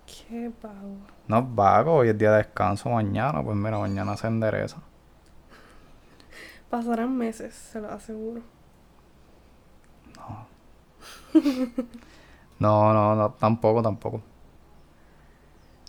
Qué 0.06 0.52
vago. 0.62 0.98
No 1.28 1.40
es 1.40 1.44
vago, 1.56 1.96
hoy 1.96 2.10
es 2.10 2.18
día 2.18 2.32
de 2.32 2.38
descanso 2.38 2.90
mañana, 2.90 3.42
pues 3.44 3.56
mira, 3.58 3.80
mañana 3.80 4.16
se 4.18 4.28
endereza. 4.28 4.78
Pasarán 6.72 7.16
meses, 7.16 7.54
se 7.54 7.80
lo 7.80 7.92
aseguro. 7.92 8.42
No, 12.60 12.94
no, 12.94 13.16
no, 13.16 13.32
tampoco, 13.32 13.82
tampoco. 13.82 14.22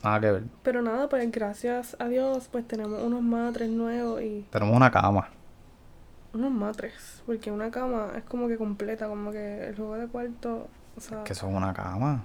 Nada 0.03 0.21
que 0.21 0.31
ver. 0.33 0.43
Pero 0.63 0.81
nada, 0.81 1.07
pues 1.09 1.31
gracias 1.31 1.95
a 2.01 2.09
Dios, 2.09 2.49
pues 2.51 2.67
tenemos 2.67 3.03
unos 3.03 3.21
matres 3.23 3.69
nuevos 3.69 4.23
y 4.23 4.47
Tenemos 4.51 4.75
una 4.75 4.91
cama. 4.91 5.29
unos 6.33 6.51
matres. 6.51 7.23
Porque 7.27 7.51
una 7.51 7.71
cama 7.71 8.13
es 8.17 8.25
como 8.25 8.49
que 8.49 8.57
completa, 8.57 9.07
como 9.07 9.31
que 9.31 9.69
el 9.69 9.77
juego 9.77 9.97
de 9.99 10.07
cuarto, 10.09 10.69
o 10.97 11.01
sea, 11.01 11.23
Que 11.25 11.35
son 11.35 11.55
una 11.55 11.75
cama. 11.75 12.25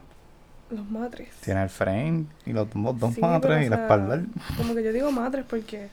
los 0.69 0.89
matres. 0.89 1.29
Tiene 1.41 1.63
el 1.63 1.69
frame 1.69 2.25
y 2.45 2.53
los 2.53 2.69
dos, 2.73 2.97
dos 2.99 3.13
Sí, 3.15 3.19
matres 3.21 3.53
pero, 3.53 3.65
y 3.65 3.69
la 3.69 3.75
espalda. 3.81 4.21
Como 4.55 4.73
que 4.75 4.83
yo 4.83 4.93
digo 4.93 5.11
matres 5.11 5.43
porque 5.45 5.89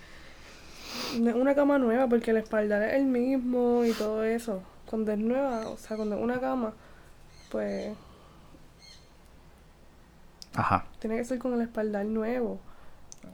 una 1.18 1.54
cama 1.54 1.78
nueva, 1.78 2.08
porque 2.08 2.30
el 2.30 2.38
espaldar 2.38 2.82
es 2.82 2.94
el 2.94 3.04
mismo 3.04 3.84
y 3.84 3.92
todo 3.92 4.24
eso. 4.24 4.62
Cuando 4.86 5.12
es 5.12 5.18
nueva, 5.18 5.68
o 5.68 5.76
sea, 5.76 5.96
cuando 5.96 6.16
es 6.16 6.22
una 6.22 6.40
cama, 6.40 6.72
pues 7.50 7.96
Ajá. 10.54 10.84
tiene 10.98 11.16
que 11.16 11.24
ser 11.24 11.38
con 11.38 11.54
el 11.54 11.62
espaldar 11.62 12.04
nuevo. 12.06 12.60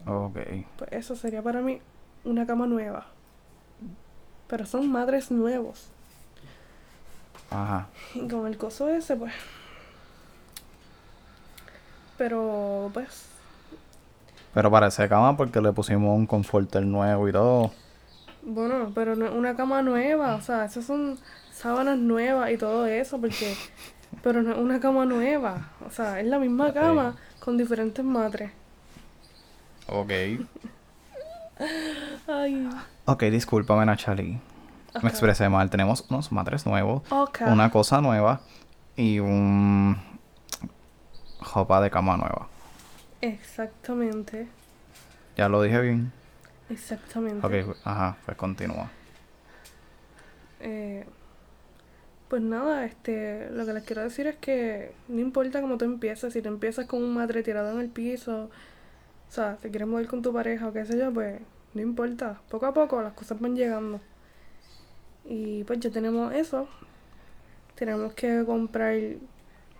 Ok. 0.07 0.38
Pues 0.79 0.93
eso 0.93 1.16
sería 1.16 1.43
para 1.43 1.61
mí 1.61 1.81
una 2.25 2.47
cama 2.47 2.66
nueva. 2.66 3.07
Pero 4.47 4.66
son 4.66 4.90
madres 4.90 5.31
nuevos. 5.31 5.88
Ajá. 7.51 7.88
Y 8.14 8.29
con 8.29 8.47
el 8.47 8.57
coso 8.57 8.88
ese, 8.88 9.16
pues. 9.16 9.33
Pero, 12.16 12.90
pues, 12.93 13.30
Pero 14.55 14.71
parece 14.71 15.09
cama 15.09 15.37
porque 15.37 15.61
le 15.61 15.73
pusimos 15.73 16.17
un 16.17 16.27
conforter 16.27 16.85
nuevo 16.85 17.29
y 17.29 17.33
todo. 17.33 17.71
bueno, 18.43 18.91
pero 18.95 19.15
no 19.17 19.27
es 19.27 19.33
una 19.33 19.55
cama 19.57 19.83
nueva. 19.83 20.35
O 20.35 20.41
sea, 20.41 20.65
esas 20.65 20.85
son 20.85 21.19
sábanas 21.53 21.99
nuevas 21.99 22.51
y 22.51 22.57
todo 22.57 22.87
eso, 22.87 23.21
porque. 23.21 23.55
Pero 24.25 24.43
no 24.43 24.51
es 24.51 24.59
una 24.59 24.81
cama 24.81 25.07
nueva. 25.07 25.69
O 25.87 25.91
sea, 25.91 26.19
es 26.19 26.27
la 26.27 26.41
misma 26.41 26.75
cama 26.75 27.15
con 27.39 27.57
diferentes 27.57 28.05
matres. 28.05 28.51
Ok. 29.87 30.11
Ay. 32.27 32.69
Ok, 33.05 33.23
discúlpame, 33.25 33.87
Nachali. 33.87 34.41
Me 35.01 35.11
expresé 35.11 35.49
mal. 35.49 35.71
Tenemos 35.71 36.05
unos 36.11 36.33
matres 36.33 36.67
nuevos, 36.67 37.03
una 37.47 37.71
cosa 37.71 38.01
nueva 38.01 38.41
y 38.97 39.21
un 39.21 39.97
jopa 41.41 41.81
de 41.81 41.91
cama 41.91 42.17
nueva. 42.17 42.49
Exactamente. 43.21 44.49
Ya 45.37 45.49
lo 45.49 45.63
dije 45.63 45.81
bien. 45.81 46.13
Exactamente. 46.69 47.47
Ok, 47.47 47.77
ajá, 47.85 48.17
pues 48.25 48.37
continúa. 48.37 48.91
Eh, 50.61 51.05
pues 52.29 52.43
nada, 52.43 52.85
este, 52.85 53.51
lo 53.51 53.67
que 53.67 53.73
les 53.73 53.85
quiero 53.85 54.03
decir 54.03 54.27
es 54.27 54.37
que 54.37 54.93
no 55.09 55.21
importa 55.21 55.61
cómo 55.61 55.79
tú 55.79 55.85
empieces, 55.85 56.33
si 56.33 56.43
tú 56.43 56.49
empiezas 56.49 56.87
con 56.87 57.03
un 57.03 57.13
madre 57.13 57.43
tirado 57.43 57.73
en 57.73 57.81
el 57.81 57.89
piso, 57.89 58.45
o 59.29 59.33
sea, 59.33 59.59
si 59.61 59.71
quieres 59.71 59.89
mover 59.89 60.07
con 60.07 60.23
tu 60.23 60.33
pareja 60.33 60.69
o 60.69 60.73
qué 60.73 60.85
sé 60.85 60.97
yo, 60.97 61.13
pues 61.13 61.41
no 61.75 61.81
importa, 61.81 62.41
poco 62.49 62.67
a 62.67 62.75
poco 62.75 63.03
las 63.03 63.15
cosas 63.15 63.41
van 63.41 63.57
llegando. 63.57 64.01
Y 65.25 65.65
pues 65.65 65.81
ya 65.81 65.91
tenemos 65.91 66.33
eso, 66.33 66.69
tenemos 67.75 68.13
que 68.15 68.45
comprar, 68.47 68.95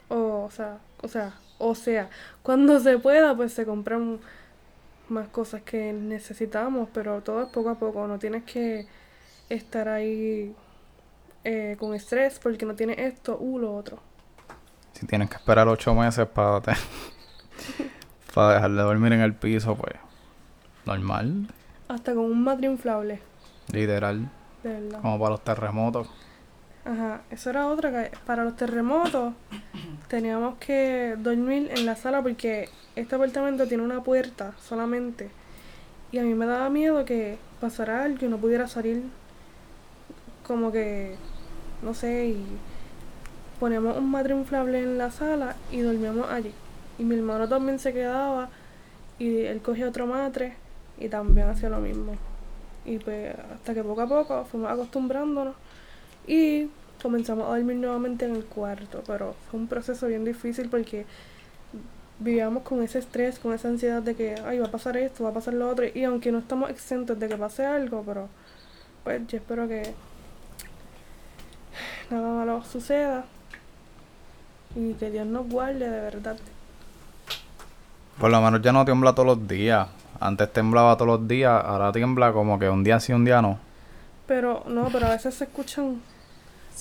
o, 0.09 0.44
o 0.44 0.50
sea, 0.50 0.79
o 1.03 1.09
sea, 1.09 1.35
o 1.60 1.74
sea, 1.74 2.10
cuando 2.42 2.80
se 2.80 2.98
pueda, 2.98 3.36
pues 3.36 3.52
se 3.52 3.64
compran 3.64 4.18
más 5.08 5.28
cosas 5.28 5.62
que 5.62 5.92
necesitamos, 5.92 6.88
pero 6.92 7.20
todo 7.22 7.42
es 7.42 7.48
poco 7.48 7.70
a 7.70 7.74
poco, 7.78 8.06
no 8.06 8.18
tienes 8.18 8.44
que 8.44 8.86
estar 9.48 9.88
ahí 9.88 10.54
eh, 11.44 11.76
con 11.78 11.94
estrés 11.94 12.38
porque 12.38 12.64
no 12.66 12.74
tienes 12.74 12.98
esto 12.98 13.36
u 13.40 13.58
lo 13.58 13.74
otro. 13.74 13.98
Si 14.92 15.06
tienes 15.06 15.28
que 15.30 15.36
esperar 15.36 15.66
ocho 15.68 15.94
meses 15.94 16.26
para, 16.28 16.60
te- 16.60 16.72
para 18.34 18.54
dejar 18.54 18.70
de 18.70 18.82
dormir 18.82 19.12
en 19.12 19.20
el 19.20 19.34
piso, 19.34 19.74
pues 19.76 19.94
normal, 20.86 21.46
Hasta 21.88 22.14
con 22.14 22.24
un 22.24 22.42
matre 22.44 22.66
inflable, 22.68 23.20
literal, 23.72 24.28
de 24.62 24.80
verdad. 24.80 25.00
como 25.00 25.18
para 25.18 25.30
los 25.30 25.44
terremotos. 25.44 26.08
Ajá, 26.84 27.22
eso 27.30 27.50
era 27.50 27.66
otra 27.66 27.90
que 27.90 28.16
para 28.26 28.44
los 28.44 28.56
terremotos 28.56 29.34
teníamos 30.10 30.58
que 30.58 31.14
dormir 31.16 31.70
en 31.70 31.86
la 31.86 31.94
sala 31.94 32.20
porque 32.20 32.68
este 32.96 33.14
apartamento 33.14 33.68
tiene 33.68 33.84
una 33.84 34.02
puerta 34.02 34.54
solamente. 34.60 35.30
Y 36.10 36.18
a 36.18 36.24
mí 36.24 36.34
me 36.34 36.46
daba 36.46 36.68
miedo 36.68 37.04
que 37.04 37.38
pasara 37.60 38.02
algo 38.02 38.26
y 38.26 38.28
no 38.28 38.38
pudiera 38.38 38.66
salir 38.66 39.04
como 40.44 40.72
que, 40.72 41.14
no 41.84 41.94
sé, 41.94 42.26
y 42.26 42.44
poníamos 43.60 43.96
un 43.96 44.10
matre 44.10 44.34
inflable 44.34 44.82
en 44.82 44.98
la 44.98 45.12
sala 45.12 45.54
y 45.70 45.78
dormíamos 45.78 46.28
allí. 46.28 46.52
Y 46.98 47.04
mi 47.04 47.14
hermano 47.14 47.48
también 47.48 47.78
se 47.78 47.92
quedaba 47.92 48.50
y 49.16 49.42
él 49.42 49.62
cogía 49.62 49.86
otro 49.86 50.08
matre 50.08 50.54
y 50.98 51.08
también 51.08 51.48
hacía 51.50 51.68
lo 51.68 51.78
mismo. 51.78 52.16
Y 52.84 52.98
pues 52.98 53.32
hasta 53.54 53.74
que 53.74 53.84
poco 53.84 54.00
a 54.00 54.08
poco 54.08 54.44
fuimos 54.44 54.72
acostumbrándonos 54.72 55.54
y 56.26 56.68
comenzamos 57.02 57.46
a 57.46 57.56
dormir 57.56 57.76
nuevamente 57.76 58.24
en 58.24 58.36
el 58.36 58.44
cuarto, 58.44 59.02
pero 59.06 59.34
fue 59.50 59.60
un 59.60 59.66
proceso 59.66 60.06
bien 60.06 60.24
difícil 60.24 60.68
porque 60.68 61.06
vivíamos 62.18 62.62
con 62.62 62.82
ese 62.82 62.98
estrés, 62.98 63.38
con 63.38 63.52
esa 63.52 63.68
ansiedad 63.68 64.02
de 64.02 64.14
que, 64.14 64.36
ay, 64.44 64.58
va 64.58 64.66
a 64.66 64.70
pasar 64.70 64.96
esto, 64.96 65.24
va 65.24 65.30
a 65.30 65.34
pasar 65.34 65.54
lo 65.54 65.68
otro, 65.68 65.86
y 65.92 66.04
aunque 66.04 66.30
no 66.30 66.38
estamos 66.38 66.70
exentos 66.70 67.18
de 67.18 67.28
que 67.28 67.36
pase 67.36 67.64
algo, 67.64 68.02
pero 68.06 68.28
pues 69.02 69.26
yo 69.26 69.38
espero 69.38 69.66
que 69.66 69.94
nada 72.10 72.28
malo 72.28 72.62
suceda 72.64 73.24
y 74.76 74.92
que 74.94 75.10
Dios 75.10 75.26
nos 75.26 75.48
guarde 75.48 75.88
de 75.88 76.00
verdad. 76.00 76.36
Por 78.18 78.30
lo 78.30 78.40
menos 78.42 78.60
ya 78.60 78.72
no 78.72 78.84
tiembla 78.84 79.14
todos 79.14 79.38
los 79.38 79.48
días. 79.48 79.88
Antes 80.20 80.52
temblaba 80.52 80.96
todos 80.96 81.20
los 81.20 81.28
días, 81.28 81.64
ahora 81.64 81.90
tiembla 81.92 82.32
como 82.32 82.58
que 82.58 82.68
un 82.68 82.84
día 82.84 83.00
sí, 83.00 83.14
un 83.14 83.24
día 83.24 83.40
no. 83.40 83.58
Pero 84.26 84.62
no, 84.68 84.88
pero 84.92 85.06
a 85.06 85.10
veces 85.10 85.34
se 85.34 85.44
escuchan 85.44 86.02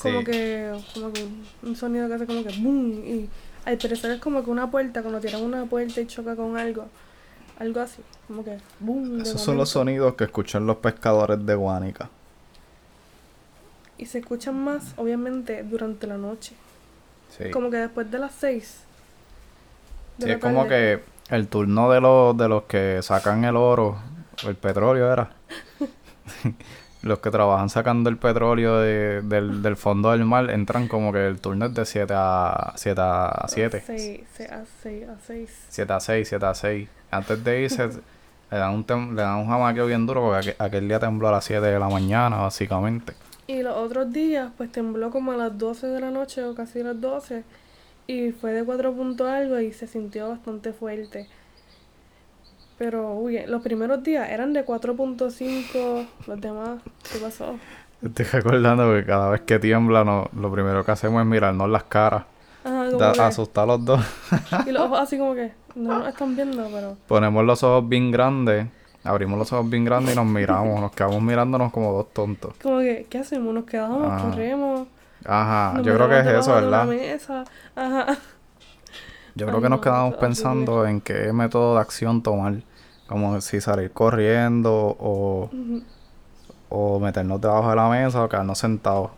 como 0.01 0.19
Sí. 0.19 0.25
que 0.25 0.79
como 0.93 1.11
que 1.13 1.23
un- 1.23 1.45
un 1.63 1.75
sonido 1.75 2.07
que 2.07 2.13
hace 2.15 2.25
como 2.25 2.43
que 2.43 2.57
boom 2.59 2.91
y 3.05 3.29
al 3.65 3.77
parecer 3.77 4.11
es 4.11 4.19
como 4.21 4.43
que 4.43 4.49
una 4.49 4.69
puerta 4.71 5.01
cuando 5.01 5.19
tiran 5.19 5.41
una 5.43 5.65
puerta 5.65 5.99
y 6.01 6.07
choca 6.07 6.35
con 6.35 6.57
algo 6.57 6.85
algo 7.59 7.81
así 7.81 8.01
como 8.27 8.43
que 8.43 8.57
boom 8.79 9.21
Esos 9.21 9.41
son 9.41 9.57
los 9.57 9.69
sonidos 9.69 10.15
que 10.15 10.23
escuchan 10.25 10.65
los 10.65 10.77
pescadores 10.77 11.45
de 11.45 11.55
Guánica. 11.55 12.09
y 13.97 14.05
se 14.05 14.19
escuchan 14.19 14.55
más 14.63 14.93
obviamente 14.95 15.63
durante 15.63 16.07
la 16.07 16.17
noche 16.17 16.53
Sí. 17.37 17.51
como 17.51 17.69
que 17.69 17.77
después 17.77 18.09
de 18.09 18.17
las 18.19 18.33
seis 18.33 18.79
de 20.17 20.23
Sí, 20.23 20.29
la 20.29 20.35
es 20.35 20.41
como 20.41 20.67
que 20.67 21.01
el 21.29 21.47
turno 21.47 21.91
de 21.91 21.99
los, 22.01 22.35
de 22.37 22.47
los 22.47 22.63
que 22.63 23.01
sacan 23.03 23.43
el 23.43 23.55
oro, 23.55 23.97
el 24.47 24.55
petróleo 24.55 25.11
era. 25.13 25.31
los 27.01 27.19
que 27.19 27.31
trabajan 27.31 27.69
sacando 27.69 28.09
el 28.09 28.17
petróleo 28.17 28.79
de- 28.79 29.21
del, 29.21 29.61
del 29.61 29.75
fondo 29.77 30.11
del 30.11 30.25
mar 30.25 30.49
entran 30.49 30.87
como 30.87 31.13
que 31.13 31.25
el 31.27 31.39
turno 31.39 31.67
es 31.67 31.73
de 31.73 31.85
7 31.85 32.13
a 32.15 32.73
7 32.75 33.01
a 33.01 33.45
7. 33.47 33.83
Seis, 33.85 34.21
se- 34.33 34.45
a 34.45 34.63
seis 34.81 35.07
a 35.07 35.15
seis 35.25 35.49
7 35.69 35.93
a 35.93 35.99
6, 35.99 36.27
7 36.27 36.45
a 36.45 36.53
6. 36.53 36.89
Antes 37.11 37.43
de 37.43 37.61
irse 37.61 37.87
le 38.51 38.57
dan 38.57 38.73
un 38.73 38.85
tem- 38.85 39.13
le 39.13 39.21
dan 39.21 39.37
un 39.37 39.47
jamaqueo 39.47 39.85
bien 39.85 40.05
duro 40.05 40.21
porque 40.23 40.39
aquel, 40.51 40.55
aquel 40.59 40.87
día 40.87 40.99
tembló 40.99 41.29
a 41.29 41.31
las 41.31 41.45
7 41.45 41.65
de 41.65 41.79
la 41.79 41.87
mañana 41.89 42.37
básicamente. 42.37 43.13
y 43.47 43.63
los 43.63 43.75
otros 43.77 44.11
días 44.13 44.51
pues 44.57 44.71
tembló 44.71 45.09
como 45.09 45.31
a 45.31 45.37
las 45.37 45.57
12 45.57 45.87
de 45.87 45.99
la 46.01 46.11
noche 46.11 46.43
o 46.43 46.53
casi 46.53 46.83
las 46.83 46.99
12 47.01 47.43
y 48.07 48.31
fue 48.31 48.51
de 48.51 48.63
4 48.63 48.93
puntos 48.93 49.27
algo 49.27 49.59
y 49.59 49.71
se 49.71 49.87
sintió 49.87 50.29
bastante 50.29 50.73
fuerte. 50.73 51.27
Pero, 52.79 53.13
uy, 53.15 53.39
los 53.45 53.61
primeros 53.61 54.01
días 54.03 54.29
eran 54.29 54.53
de 54.53 54.65
4.5, 54.65 56.05
los 56.27 56.41
demás, 56.41 56.81
¿qué 57.11 57.19
pasó? 57.19 57.55
Estoy 58.01 58.25
recordando 58.25 58.93
que 58.93 59.05
cada 59.05 59.29
vez 59.29 59.41
que 59.41 59.59
tiembla 59.59 60.05
no, 60.05 60.29
lo 60.33 60.49
primero 60.51 60.85
que 60.85 60.91
hacemos 60.91 61.19
es 61.21 61.27
mirarnos 61.27 61.69
las 61.69 61.83
caras. 61.83 62.23
Ajá, 62.63 62.89
Da- 62.91 63.11
que- 63.13 63.21
asustar 63.21 63.65
a 63.65 63.67
los 63.67 63.83
dos. 63.85 64.01
y 64.65 64.71
los 64.71 64.83
ojos 64.83 64.99
así 65.01 65.17
como 65.17 65.35
que 65.35 65.51
no 65.75 65.99
nos 65.99 66.07
están 66.07 66.35
viendo, 66.35 66.65
pero 66.73 66.95
Ponemos 67.07 67.43
los 67.45 67.61
ojos 67.63 67.87
bien 67.89 68.11
grandes, 68.11 68.67
abrimos 69.03 69.37
los 69.37 69.51
ojos 69.51 69.69
bien 69.69 69.83
grandes 69.83 70.13
y 70.13 70.15
nos 70.15 70.25
miramos, 70.25 70.79
nos 70.79 70.91
quedamos 70.93 71.21
mirándonos 71.21 71.73
como 71.73 71.91
dos 71.91 72.13
tontos. 72.13 72.53
como 72.63 72.79
que, 72.79 73.05
¿qué 73.09 73.17
hacemos? 73.17 73.53
Nos 73.53 73.65
quedamos, 73.65 74.21
corremos. 74.21 74.87
Ajá, 75.25 75.73
nos 75.75 75.85
yo 75.85 75.95
creo 75.95 76.07
que 76.07 76.19
es 76.19 76.27
eso, 76.27 76.53
¿verdad? 76.55 76.85
mesa. 76.85 77.43
Ajá. 77.75 78.05
Yo 79.35 79.45
Ay, 79.45 79.49
creo 79.51 79.61
que 79.61 79.69
nos 79.69 79.79
no, 79.79 79.81
quedamos 79.81 80.15
pensando 80.15 80.85
en 80.87 81.01
qué 81.01 81.31
método 81.33 81.75
de 81.75 81.81
acción 81.81 82.21
tomar. 82.23 82.55
Como 83.09 83.41
si 83.41 83.59
salir 83.59 83.91
corriendo 83.91 84.95
o, 84.99 85.49
o 86.69 86.99
meternos 86.99 87.41
debajo 87.41 87.71
de 87.71 87.75
la 87.75 87.89
mesa 87.89 88.23
o 88.23 88.29
quedarnos 88.29 88.59
sentados. 88.59 89.09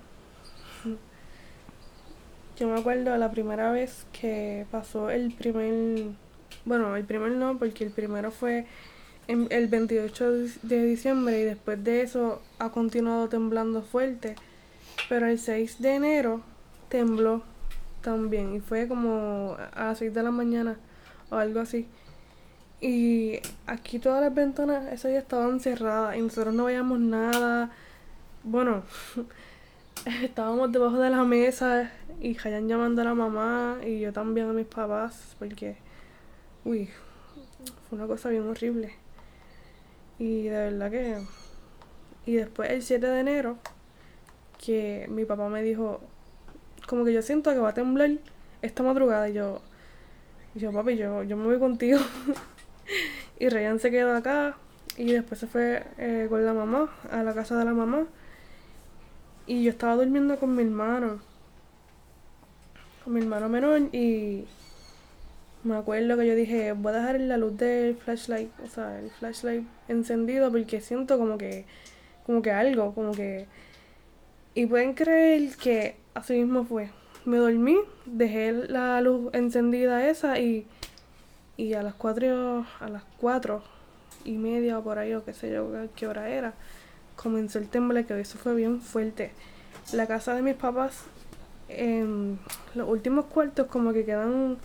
Yo 2.58 2.68
me 2.68 2.80
acuerdo 2.80 3.16
la 3.18 3.32
primera 3.32 3.72
vez 3.72 4.06
que 4.14 4.66
pasó 4.72 5.10
el 5.10 5.34
primer, 5.34 6.06
bueno, 6.66 6.96
el 6.96 7.04
primer 7.04 7.32
no, 7.32 7.58
porque 7.58 7.84
el 7.84 7.92
primero 7.92 8.32
fue 8.32 8.66
en- 9.28 9.48
el 9.50 9.68
28 9.68 10.32
de- 10.32 10.52
de 10.62 10.86
diciembre 10.86 11.40
y 11.40 11.44
después 11.44 11.84
de 11.84 12.02
eso 12.02 12.42
ha 12.60 12.70
continuado 12.70 13.30
temblando 13.30 13.82
fuerte, 13.82 14.36
pero 15.10 15.26
el 15.28 15.40
6 15.40 15.82
de 15.82 15.96
enero 15.96 16.42
tembló 16.90 17.42
también. 18.02 18.56
Y 18.56 18.60
fue 18.60 18.88
como 18.88 19.58
a 19.76 19.86
las 19.86 19.98
6 19.98 20.14
de 20.14 20.22
la 20.24 20.32
mañana 20.32 20.78
o 21.32 21.36
algo 21.36 21.60
así. 21.62 21.88
Y 22.82 23.40
aquí 23.68 24.00
todas 24.00 24.22
las 24.22 24.34
ventanas 24.34 24.92
ese 24.92 25.16
estaban 25.16 25.60
cerradas 25.60 26.18
y 26.18 26.22
nosotros 26.22 26.54
no 26.56 26.66
veíamos 26.66 27.00
nada. 27.00 27.70
Bueno, 28.44 28.82
estábamos 30.24 30.72
debajo 30.72 30.98
de 30.98 31.12
la 31.12 31.24
mesa 31.24 31.92
y 32.20 32.36
Hayan 32.40 32.68
llamando 32.68 33.04
a 33.04 33.06
la 33.06 33.14
mamá 33.14 33.78
y 33.86 34.00
yo 34.00 34.12
también 34.12 34.50
a 34.50 34.54
mis 34.54 34.66
papás 34.66 35.36
porque, 35.38 35.78
uy, 36.66 36.90
fue 37.88 38.00
una 38.00 38.08
cosa 38.08 38.30
bien 38.30 38.48
horrible. 38.50 38.96
Y 40.18 40.44
de 40.44 40.72
verdad 40.72 40.90
que... 40.92 41.18
Y 42.26 42.34
después 42.34 42.70
el 42.72 42.82
7 42.82 43.06
de 43.06 43.20
enero, 43.20 43.58
que 44.64 45.08
mi 45.10 45.26
papá 45.26 45.50
me 45.50 45.62
dijo, 45.62 46.02
como 46.88 47.06
que 47.06 47.14
yo 47.14 47.22
siento 47.22 47.52
que 47.52 47.60
va 47.60 47.70
a 47.70 47.74
temblar 47.74 48.12
esta 48.62 48.84
madrugada 48.84 49.30
y 49.30 49.34
yo, 49.34 49.62
y 50.56 50.60
yo 50.60 50.72
papi, 50.72 50.98
yo, 50.98 51.24
yo 51.24 51.38
me 51.38 51.46
voy 51.46 51.60
contigo. 51.60 52.00
y 53.40 53.50
Ryan 53.50 53.80
se 53.80 53.92
quedó 53.92 54.16
acá 54.16 54.56
y 54.98 55.12
después 55.12 55.40
se 55.40 55.48
fue 55.48 55.84
eh, 55.98 56.28
con 56.30 56.46
la 56.46 56.54
mamá, 56.54 56.90
a 57.10 57.24
la 57.24 57.34
casa 57.34 57.58
de 57.58 57.66
la 57.66 57.74
mamá. 57.74 58.08
Y 59.48 59.64
yo 59.64 59.72
estaba 59.72 59.96
durmiendo 59.96 60.38
con 60.38 60.56
mi 60.56 60.64
hermano, 60.64 61.20
con 63.04 63.14
mi 63.14 63.22
hermano 63.22 63.50
menor 63.50 63.82
y 63.92 64.46
me 65.64 65.76
acuerdo 65.76 66.18
que 66.18 66.28
yo 66.28 66.36
dije, 66.36 66.72
voy 66.74 66.94
a 66.94 66.98
dejar 66.98 67.20
la 67.20 67.38
luz 67.38 67.58
del 67.58 67.96
flashlight, 67.96 68.52
o 68.64 68.68
sea, 68.68 69.00
el 69.00 69.12
flashlight 69.12 69.64
encendido 69.88 70.52
porque 70.52 70.82
siento 70.82 71.18
como 71.18 71.38
que, 71.38 71.66
como 72.26 72.42
que 72.42 72.52
algo, 72.52 72.94
como 72.94 73.12
que... 73.12 73.48
Y 74.54 74.66
pueden 74.66 74.94
creer 74.94 75.56
que 75.56 75.96
así 76.14 76.34
mismo 76.34 76.66
fue. 76.66 76.90
Me 77.26 77.38
dormí, 77.38 77.78
dejé 78.06 78.52
la 78.52 79.00
luz 79.02 79.30
encendida 79.34 80.10
esa 80.10 80.40
y, 80.40 80.66
y 81.58 81.74
a 81.74 81.84
las 81.84 81.94
cuatro, 81.94 82.66
a 82.80 82.90
las 82.90 83.04
cuatro 83.18 83.64
y 84.26 84.38
media 84.38 84.80
o 84.80 84.84
por 84.84 84.98
ahí 84.98 85.14
o 85.14 85.24
qué 85.24 85.34
sé 85.34 85.52
yo 85.52 85.72
qué 85.96 86.08
hora 86.08 86.30
era, 86.30 86.54
comenzó 87.16 87.60
el 87.60 87.68
temblor 87.68 88.06
que 88.06 88.20
eso 88.20 88.38
fue 88.38 88.56
bien 88.56 88.82
fuerte. 88.82 89.32
La 89.94 90.08
casa 90.08 90.34
de 90.34 90.42
mis 90.42 90.56
papás, 90.56 91.04
en 91.70 92.40
los 92.76 92.88
últimos 92.88 93.26
cuartos 93.26 93.68
como 93.68 93.94
que 93.94 94.06
quedan 94.06 94.58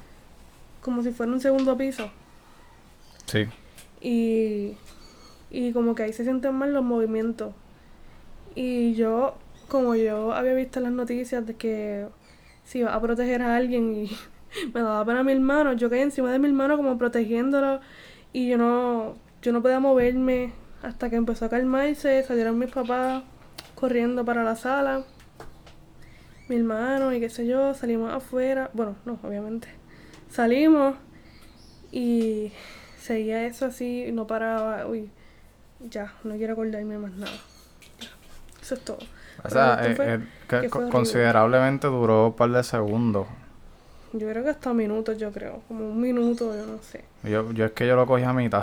como 0.80 1.02
si 1.02 1.10
fuera 1.10 1.32
un 1.32 1.40
segundo 1.40 1.76
piso. 1.76 2.10
Sí. 3.26 3.46
Y, 4.00 4.76
y 5.50 5.72
como 5.72 5.94
que 5.94 6.04
ahí 6.04 6.12
se 6.12 6.24
sienten 6.24 6.54
mal 6.54 6.72
los 6.72 6.84
movimientos. 6.84 7.54
Y 8.54 8.94
yo, 8.94 9.34
como 9.68 9.94
yo 9.96 10.32
había 10.32 10.54
visto 10.54 10.80
las 10.80 10.92
noticias 10.92 11.46
de 11.46 11.54
que 11.54 12.06
si 12.64 12.78
iba 12.78 12.94
a 12.94 13.00
proteger 13.00 13.42
a 13.42 13.56
alguien 13.56 13.94
y 13.94 14.10
me 14.74 14.80
daba 14.80 15.04
pena 15.04 15.20
a 15.20 15.24
mi 15.24 15.32
hermano, 15.32 15.72
yo 15.74 15.88
caí 15.90 16.00
encima 16.00 16.30
de 16.32 16.38
mi 16.38 16.48
hermano 16.48 16.76
como 16.76 16.96
protegiéndolo 16.98 17.80
y 18.32 18.48
yo 18.48 18.58
no, 18.58 19.16
yo 19.42 19.52
no 19.52 19.62
podía 19.62 19.80
moverme 19.80 20.52
hasta 20.82 21.10
que 21.10 21.16
empezó 21.16 21.46
a 21.46 21.48
calmarse, 21.48 22.22
salieron 22.22 22.58
mis 22.58 22.70
papás 22.70 23.22
corriendo 23.74 24.24
para 24.24 24.44
la 24.44 24.56
sala, 24.56 25.04
mi 26.48 26.56
hermano 26.56 27.12
y 27.12 27.20
qué 27.20 27.28
sé 27.28 27.46
yo, 27.46 27.74
salimos 27.74 28.12
afuera, 28.12 28.70
bueno, 28.72 28.96
no, 29.04 29.18
obviamente, 29.22 29.68
salimos 30.30 30.94
y 31.90 32.52
seguía 32.98 33.46
eso 33.46 33.66
así, 33.66 34.10
no 34.12 34.26
paraba, 34.26 34.86
uy, 34.86 35.10
ya, 35.80 36.12
no 36.24 36.36
quiero 36.36 36.52
acordarme 36.54 36.98
más 36.98 37.12
nada. 37.12 37.32
Ya, 38.00 38.08
Eso 38.62 38.74
es 38.74 38.84
todo. 38.84 38.98
O 39.44 39.50
sea, 39.50 39.78
eh, 39.82 39.94
fue- 39.94 40.14
eh, 40.14 40.20
que 40.48 40.60
que 40.62 40.68
considerablemente 40.68 41.86
duró 41.86 42.28
un 42.28 42.32
par 42.34 42.50
de 42.50 42.62
segundos. 42.64 43.26
Yo 44.18 44.28
creo 44.28 44.44
que 44.44 44.50
hasta 44.50 44.72
minutos, 44.72 45.18
yo 45.18 45.30
creo, 45.32 45.60
como 45.68 45.88
un 45.88 46.00
minuto, 46.00 46.54
yo 46.56 46.66
no 46.66 46.78
sé. 46.82 47.04
Yo, 47.24 47.52
yo 47.52 47.66
es 47.66 47.72
que 47.72 47.86
yo 47.86 47.96
lo 47.96 48.06
cogí 48.06 48.24
a 48.24 48.32
mitad. 48.32 48.62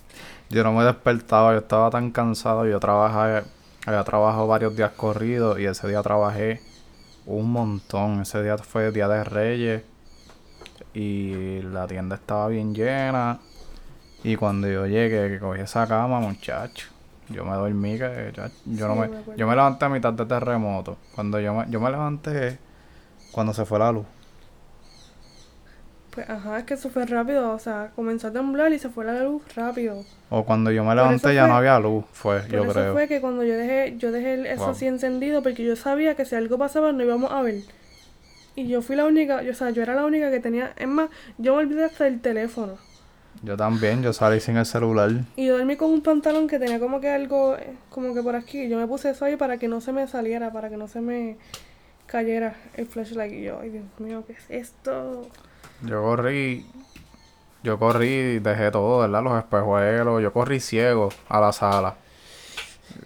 yo 0.50 0.62
no 0.64 0.72
me 0.72 0.84
despertaba, 0.84 1.52
yo 1.52 1.58
estaba 1.58 1.90
tan 1.90 2.10
cansado. 2.10 2.66
Yo 2.66 2.78
trabajaba, 2.80 3.44
había 3.86 4.04
trabajado 4.04 4.46
varios 4.46 4.76
días 4.76 4.90
corridos 4.96 5.58
y 5.58 5.64
ese 5.66 5.88
día 5.88 6.02
trabajé 6.02 6.60
un 7.26 7.50
montón. 7.52 8.20
Ese 8.22 8.42
día 8.42 8.58
fue 8.58 8.90
Día 8.92 9.08
de 9.08 9.24
Reyes 9.24 9.82
y 10.94 11.62
la 11.62 11.86
tienda 11.86 12.16
estaba 12.16 12.48
bien 12.48 12.74
llena. 12.74 13.38
Y 14.22 14.36
cuando 14.36 14.68
yo 14.68 14.86
llegué, 14.86 15.28
que 15.30 15.38
cogí 15.38 15.60
esa 15.62 15.86
cama, 15.86 16.20
muchacho, 16.20 16.88
yo 17.30 17.44
me 17.44 17.54
dormí 17.54 17.96
que 17.96 18.32
ya- 18.36 18.50
yo 18.66 18.86
no 18.88 18.96
me, 18.96 19.08
me 19.08 19.16
yo 19.36 19.46
me 19.46 19.54
levanté 19.56 19.84
a 19.86 19.88
mitad 19.88 20.12
de 20.12 20.26
terremoto. 20.26 20.98
Cuando 21.14 21.40
yo 21.40 21.54
me, 21.54 21.70
yo 21.70 21.80
me 21.80 21.90
levanté 21.90 22.58
cuando 23.32 23.54
se 23.54 23.64
fue 23.64 23.78
la 23.78 23.92
luz. 23.92 24.04
Pues 26.10 26.28
ajá, 26.28 26.58
es 26.58 26.64
que 26.64 26.74
eso 26.74 26.90
fue 26.90 27.06
rápido, 27.06 27.52
o 27.52 27.58
sea, 27.60 27.92
comenzó 27.94 28.28
a 28.28 28.32
temblar 28.32 28.72
y 28.72 28.78
se 28.80 28.88
fue 28.88 29.04
la 29.04 29.22
luz 29.22 29.42
rápido. 29.54 30.04
O 30.28 30.44
cuando 30.44 30.72
yo 30.72 30.82
me 30.84 30.94
levanté 30.94 31.34
ya 31.34 31.46
no 31.46 31.54
había 31.56 31.78
luz, 31.78 32.04
fue, 32.12 32.40
Por 32.40 32.50
yo 32.50 32.64
eso 32.64 32.72
creo. 32.72 32.92
fue 32.94 33.06
que 33.06 33.20
cuando 33.20 33.44
yo 33.44 33.54
dejé, 33.56 33.96
yo 33.96 34.10
dejé 34.10 34.50
eso 34.52 34.62
Wow. 34.64 34.70
así 34.72 34.86
encendido 34.88 35.42
porque 35.42 35.62
yo 35.64 35.76
sabía 35.76 36.16
que 36.16 36.24
si 36.24 36.34
algo 36.34 36.58
pasaba 36.58 36.90
no 36.92 37.04
íbamos 37.04 37.30
a 37.30 37.42
ver. 37.42 37.62
Y 38.56 38.66
yo 38.66 38.82
fui 38.82 38.96
la 38.96 39.04
única, 39.04 39.42
yo, 39.42 39.52
o 39.52 39.54
sea, 39.54 39.70
yo 39.70 39.82
era 39.82 39.94
la 39.94 40.04
única 40.04 40.30
que 40.32 40.40
tenía, 40.40 40.72
es 40.76 40.88
más, 40.88 41.10
yo 41.38 41.54
me 41.54 41.62
olvidé 41.62 41.84
hasta 41.84 42.08
el 42.08 42.20
teléfono. 42.20 42.74
Yo 43.44 43.56
también, 43.56 44.02
yo 44.02 44.12
salí 44.12 44.40
sin 44.40 44.56
el 44.56 44.66
celular. 44.66 45.12
Y 45.36 45.46
yo 45.46 45.56
dormí 45.56 45.76
con 45.76 45.90
un 45.92 46.02
pantalón 46.02 46.48
que 46.48 46.58
tenía 46.58 46.80
como 46.80 47.00
que 47.00 47.08
algo, 47.08 47.56
como 47.88 48.12
que 48.12 48.22
por 48.22 48.34
aquí. 48.34 48.68
Yo 48.68 48.76
me 48.78 48.86
puse 48.88 49.10
eso 49.10 49.24
ahí 49.24 49.36
para 49.36 49.56
que 49.58 49.68
no 49.68 49.80
se 49.80 49.92
me 49.92 50.06
saliera, 50.08 50.52
para 50.52 50.68
que 50.68 50.76
no 50.76 50.88
se 50.88 51.00
me 51.00 51.36
cayera 52.06 52.54
el 52.74 52.86
flashlight. 52.86 53.32
Y 53.32 53.42
yo, 53.44 53.60
ay 53.62 53.70
Dios 53.70 53.84
mío, 53.98 54.24
¿qué 54.26 54.32
es 54.34 54.44
esto? 54.50 55.26
Yo 55.82 56.02
corrí, 56.02 56.66
yo 57.62 57.78
corrí, 57.78 58.38
dejé 58.38 58.70
todo, 58.70 59.00
¿verdad? 59.00 59.22
Los 59.22 59.38
espejuelos, 59.38 60.22
yo 60.22 60.32
corrí 60.32 60.60
ciego 60.60 61.10
a 61.28 61.40
la 61.40 61.52
sala. 61.52 61.96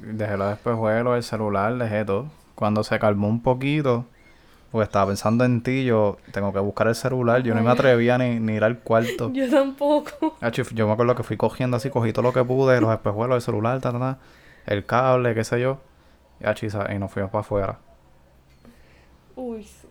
Dejé 0.01 0.37
los 0.37 0.53
espejuelos, 0.53 1.17
el 1.17 1.23
celular, 1.23 1.77
dejé 1.77 2.05
todo. 2.05 2.27
Cuando 2.55 2.85
se 2.85 2.99
calmó 2.99 3.29
un 3.29 3.43
poquito, 3.43 4.07
porque 4.71 4.85
estaba 4.85 5.07
pensando 5.07 5.45
en 5.45 5.63
ti, 5.63 5.85
yo 5.85 6.17
tengo 6.33 6.53
que 6.53 6.59
buscar 6.59 6.89
el 6.89 6.97
celular. 6.97 7.43
Yo 7.43 7.55
no 7.55 7.63
me 7.63 7.71
atrevía 7.71 8.19
ni, 8.19 8.41
ni 8.41 8.55
ir 8.55 8.65
al 8.65 8.81
cuarto. 8.81 9.31
Yo 9.35 9.49
tampoco. 9.49 10.37
Yo 10.73 10.87
me 10.89 10.93
acuerdo 10.93 11.15
que 11.15 11.23
fui 11.23 11.37
cogiendo 11.37 11.77
así, 11.77 11.91
cogí 11.91 12.13
todo 12.13 12.23
lo 12.23 12.33
que 12.33 12.43
pude, 12.43 12.81
los 12.81 12.93
espejuelos, 12.93 13.37
el 13.37 13.43
celular, 13.43 13.81
ta, 13.81 13.93
ta, 13.93 13.99
ta, 14.01 14.19
el 14.67 14.85
cable, 14.85 15.35
qué 15.35 15.45
sé 15.45 15.61
yo. 15.61 15.79
Y, 16.41 16.99
nos 16.99 17.11
fuimos 17.11 17.31
para 17.31 17.41
afuera. 17.41 17.79
Uy, 19.37 19.63
sí. 19.63 19.84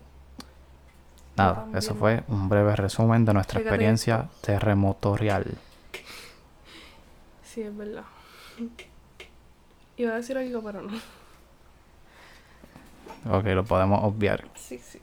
Nada, 1.35 1.67
eso 1.75 1.95
fue 1.95 2.23
un 2.27 2.47
breve 2.47 2.75
resumen 2.75 3.25
de 3.25 3.33
nuestra 3.33 3.59
Fíjate 3.59 3.75
experiencia 3.75 4.29
terremotorial. 4.41 5.57
Sí, 7.43 7.61
es 7.61 7.75
verdad. 7.75 8.03
Iba 9.97 10.13
a 10.13 10.15
decir 10.15 10.37
algo, 10.37 10.61
pero 10.63 10.81
no. 10.81 10.97
Ok, 13.31 13.45
lo 13.45 13.63
podemos 13.63 14.03
obviar. 14.03 14.43
Sí, 14.55 14.77
sí. 14.79 14.99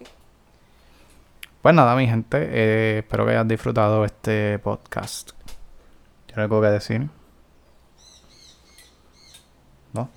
Pues 1.62 1.74
nada, 1.74 1.94
mi 1.96 2.06
gente, 2.06 2.38
eh, 2.40 2.98
espero 2.98 3.24
que 3.24 3.32
hayan 3.32 3.48
disfrutado 3.48 4.04
este 4.04 4.58
podcast. 4.58 5.32
¿Tienes 6.26 6.44
algo 6.44 6.60
que 6.60 6.68
decir? 6.68 7.08
¿No? 9.92 10.08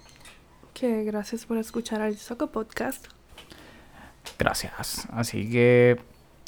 Que 0.74 1.04
gracias 1.04 1.46
por 1.46 1.58
escuchar 1.58 2.02
al 2.02 2.18
Soco 2.18 2.48
Podcast. 2.48 3.08
Gracias. 4.38 5.08
Así 5.12 5.50
que 5.50 6.00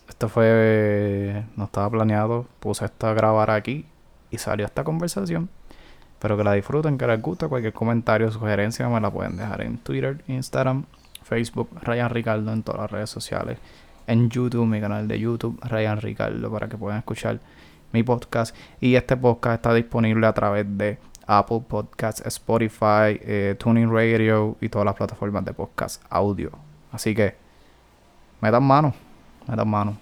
esto 0.07 0.29
fue... 0.29 1.43
No 1.55 1.65
estaba 1.65 1.89
planeado. 1.89 2.45
Puse 2.59 2.85
esto 2.85 3.07
a 3.07 3.13
grabar 3.13 3.51
aquí 3.51 3.85
y 4.31 4.37
salió 4.37 4.65
esta 4.65 4.83
conversación. 4.83 5.49
Espero 6.13 6.37
que 6.37 6.43
la 6.43 6.53
disfruten, 6.53 6.97
que 6.97 7.07
les 7.07 7.21
guste. 7.21 7.47
Cualquier 7.47 7.73
comentario 7.73 8.27
o 8.27 8.31
sugerencia 8.31 8.87
me 8.89 8.99
la 8.99 9.11
pueden 9.11 9.37
dejar 9.37 9.61
en 9.61 9.77
Twitter, 9.77 10.23
Instagram, 10.27 10.85
Facebook, 11.23 11.69
Ryan 11.81 12.09
Ricardo 12.09 12.51
en 12.51 12.63
todas 12.63 12.81
las 12.81 12.91
redes 12.91 13.09
sociales. 13.09 13.57
En 14.07 14.29
YouTube, 14.29 14.65
mi 14.65 14.79
canal 14.79 15.07
de 15.07 15.19
YouTube, 15.19 15.59
Ryan 15.63 15.99
Ricardo, 15.99 16.51
para 16.51 16.67
que 16.67 16.77
puedan 16.77 16.99
escuchar 16.99 17.39
mi 17.91 18.03
podcast. 18.03 18.55
Y 18.79 18.95
este 18.95 19.17
podcast 19.17 19.55
está 19.55 19.73
disponible 19.73 20.27
a 20.27 20.33
través 20.33 20.65
de 20.77 20.99
Apple 21.27 21.63
Podcasts, 21.67 22.23
Spotify, 22.25 23.19
eh, 23.21 23.55
Tuning 23.57 23.91
Radio 23.91 24.57
y 24.61 24.69
todas 24.69 24.85
las 24.85 24.95
plataformas 24.95 25.43
de 25.45 25.53
podcast 25.53 26.03
audio. 26.09 26.51
Así 26.91 27.15
que 27.15 27.44
metan 28.45 28.63
mano, 28.63 28.93
metan 29.47 29.67
mano. 29.67 29.97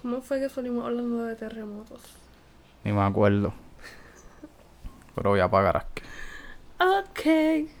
¿Cómo 0.00 0.22
fue 0.22 0.40
que 0.40 0.48
salimos 0.48 0.86
hablando 0.86 1.24
de 1.24 1.36
terremotos? 1.36 2.00
Ni 2.82 2.92
me 2.92 3.02
acuerdo. 3.02 3.52
Pero 5.14 5.30
voy 5.30 5.40
a 5.40 5.44
apagar 5.44 5.76
aquí. 5.76 6.02
Ok. 6.78 7.79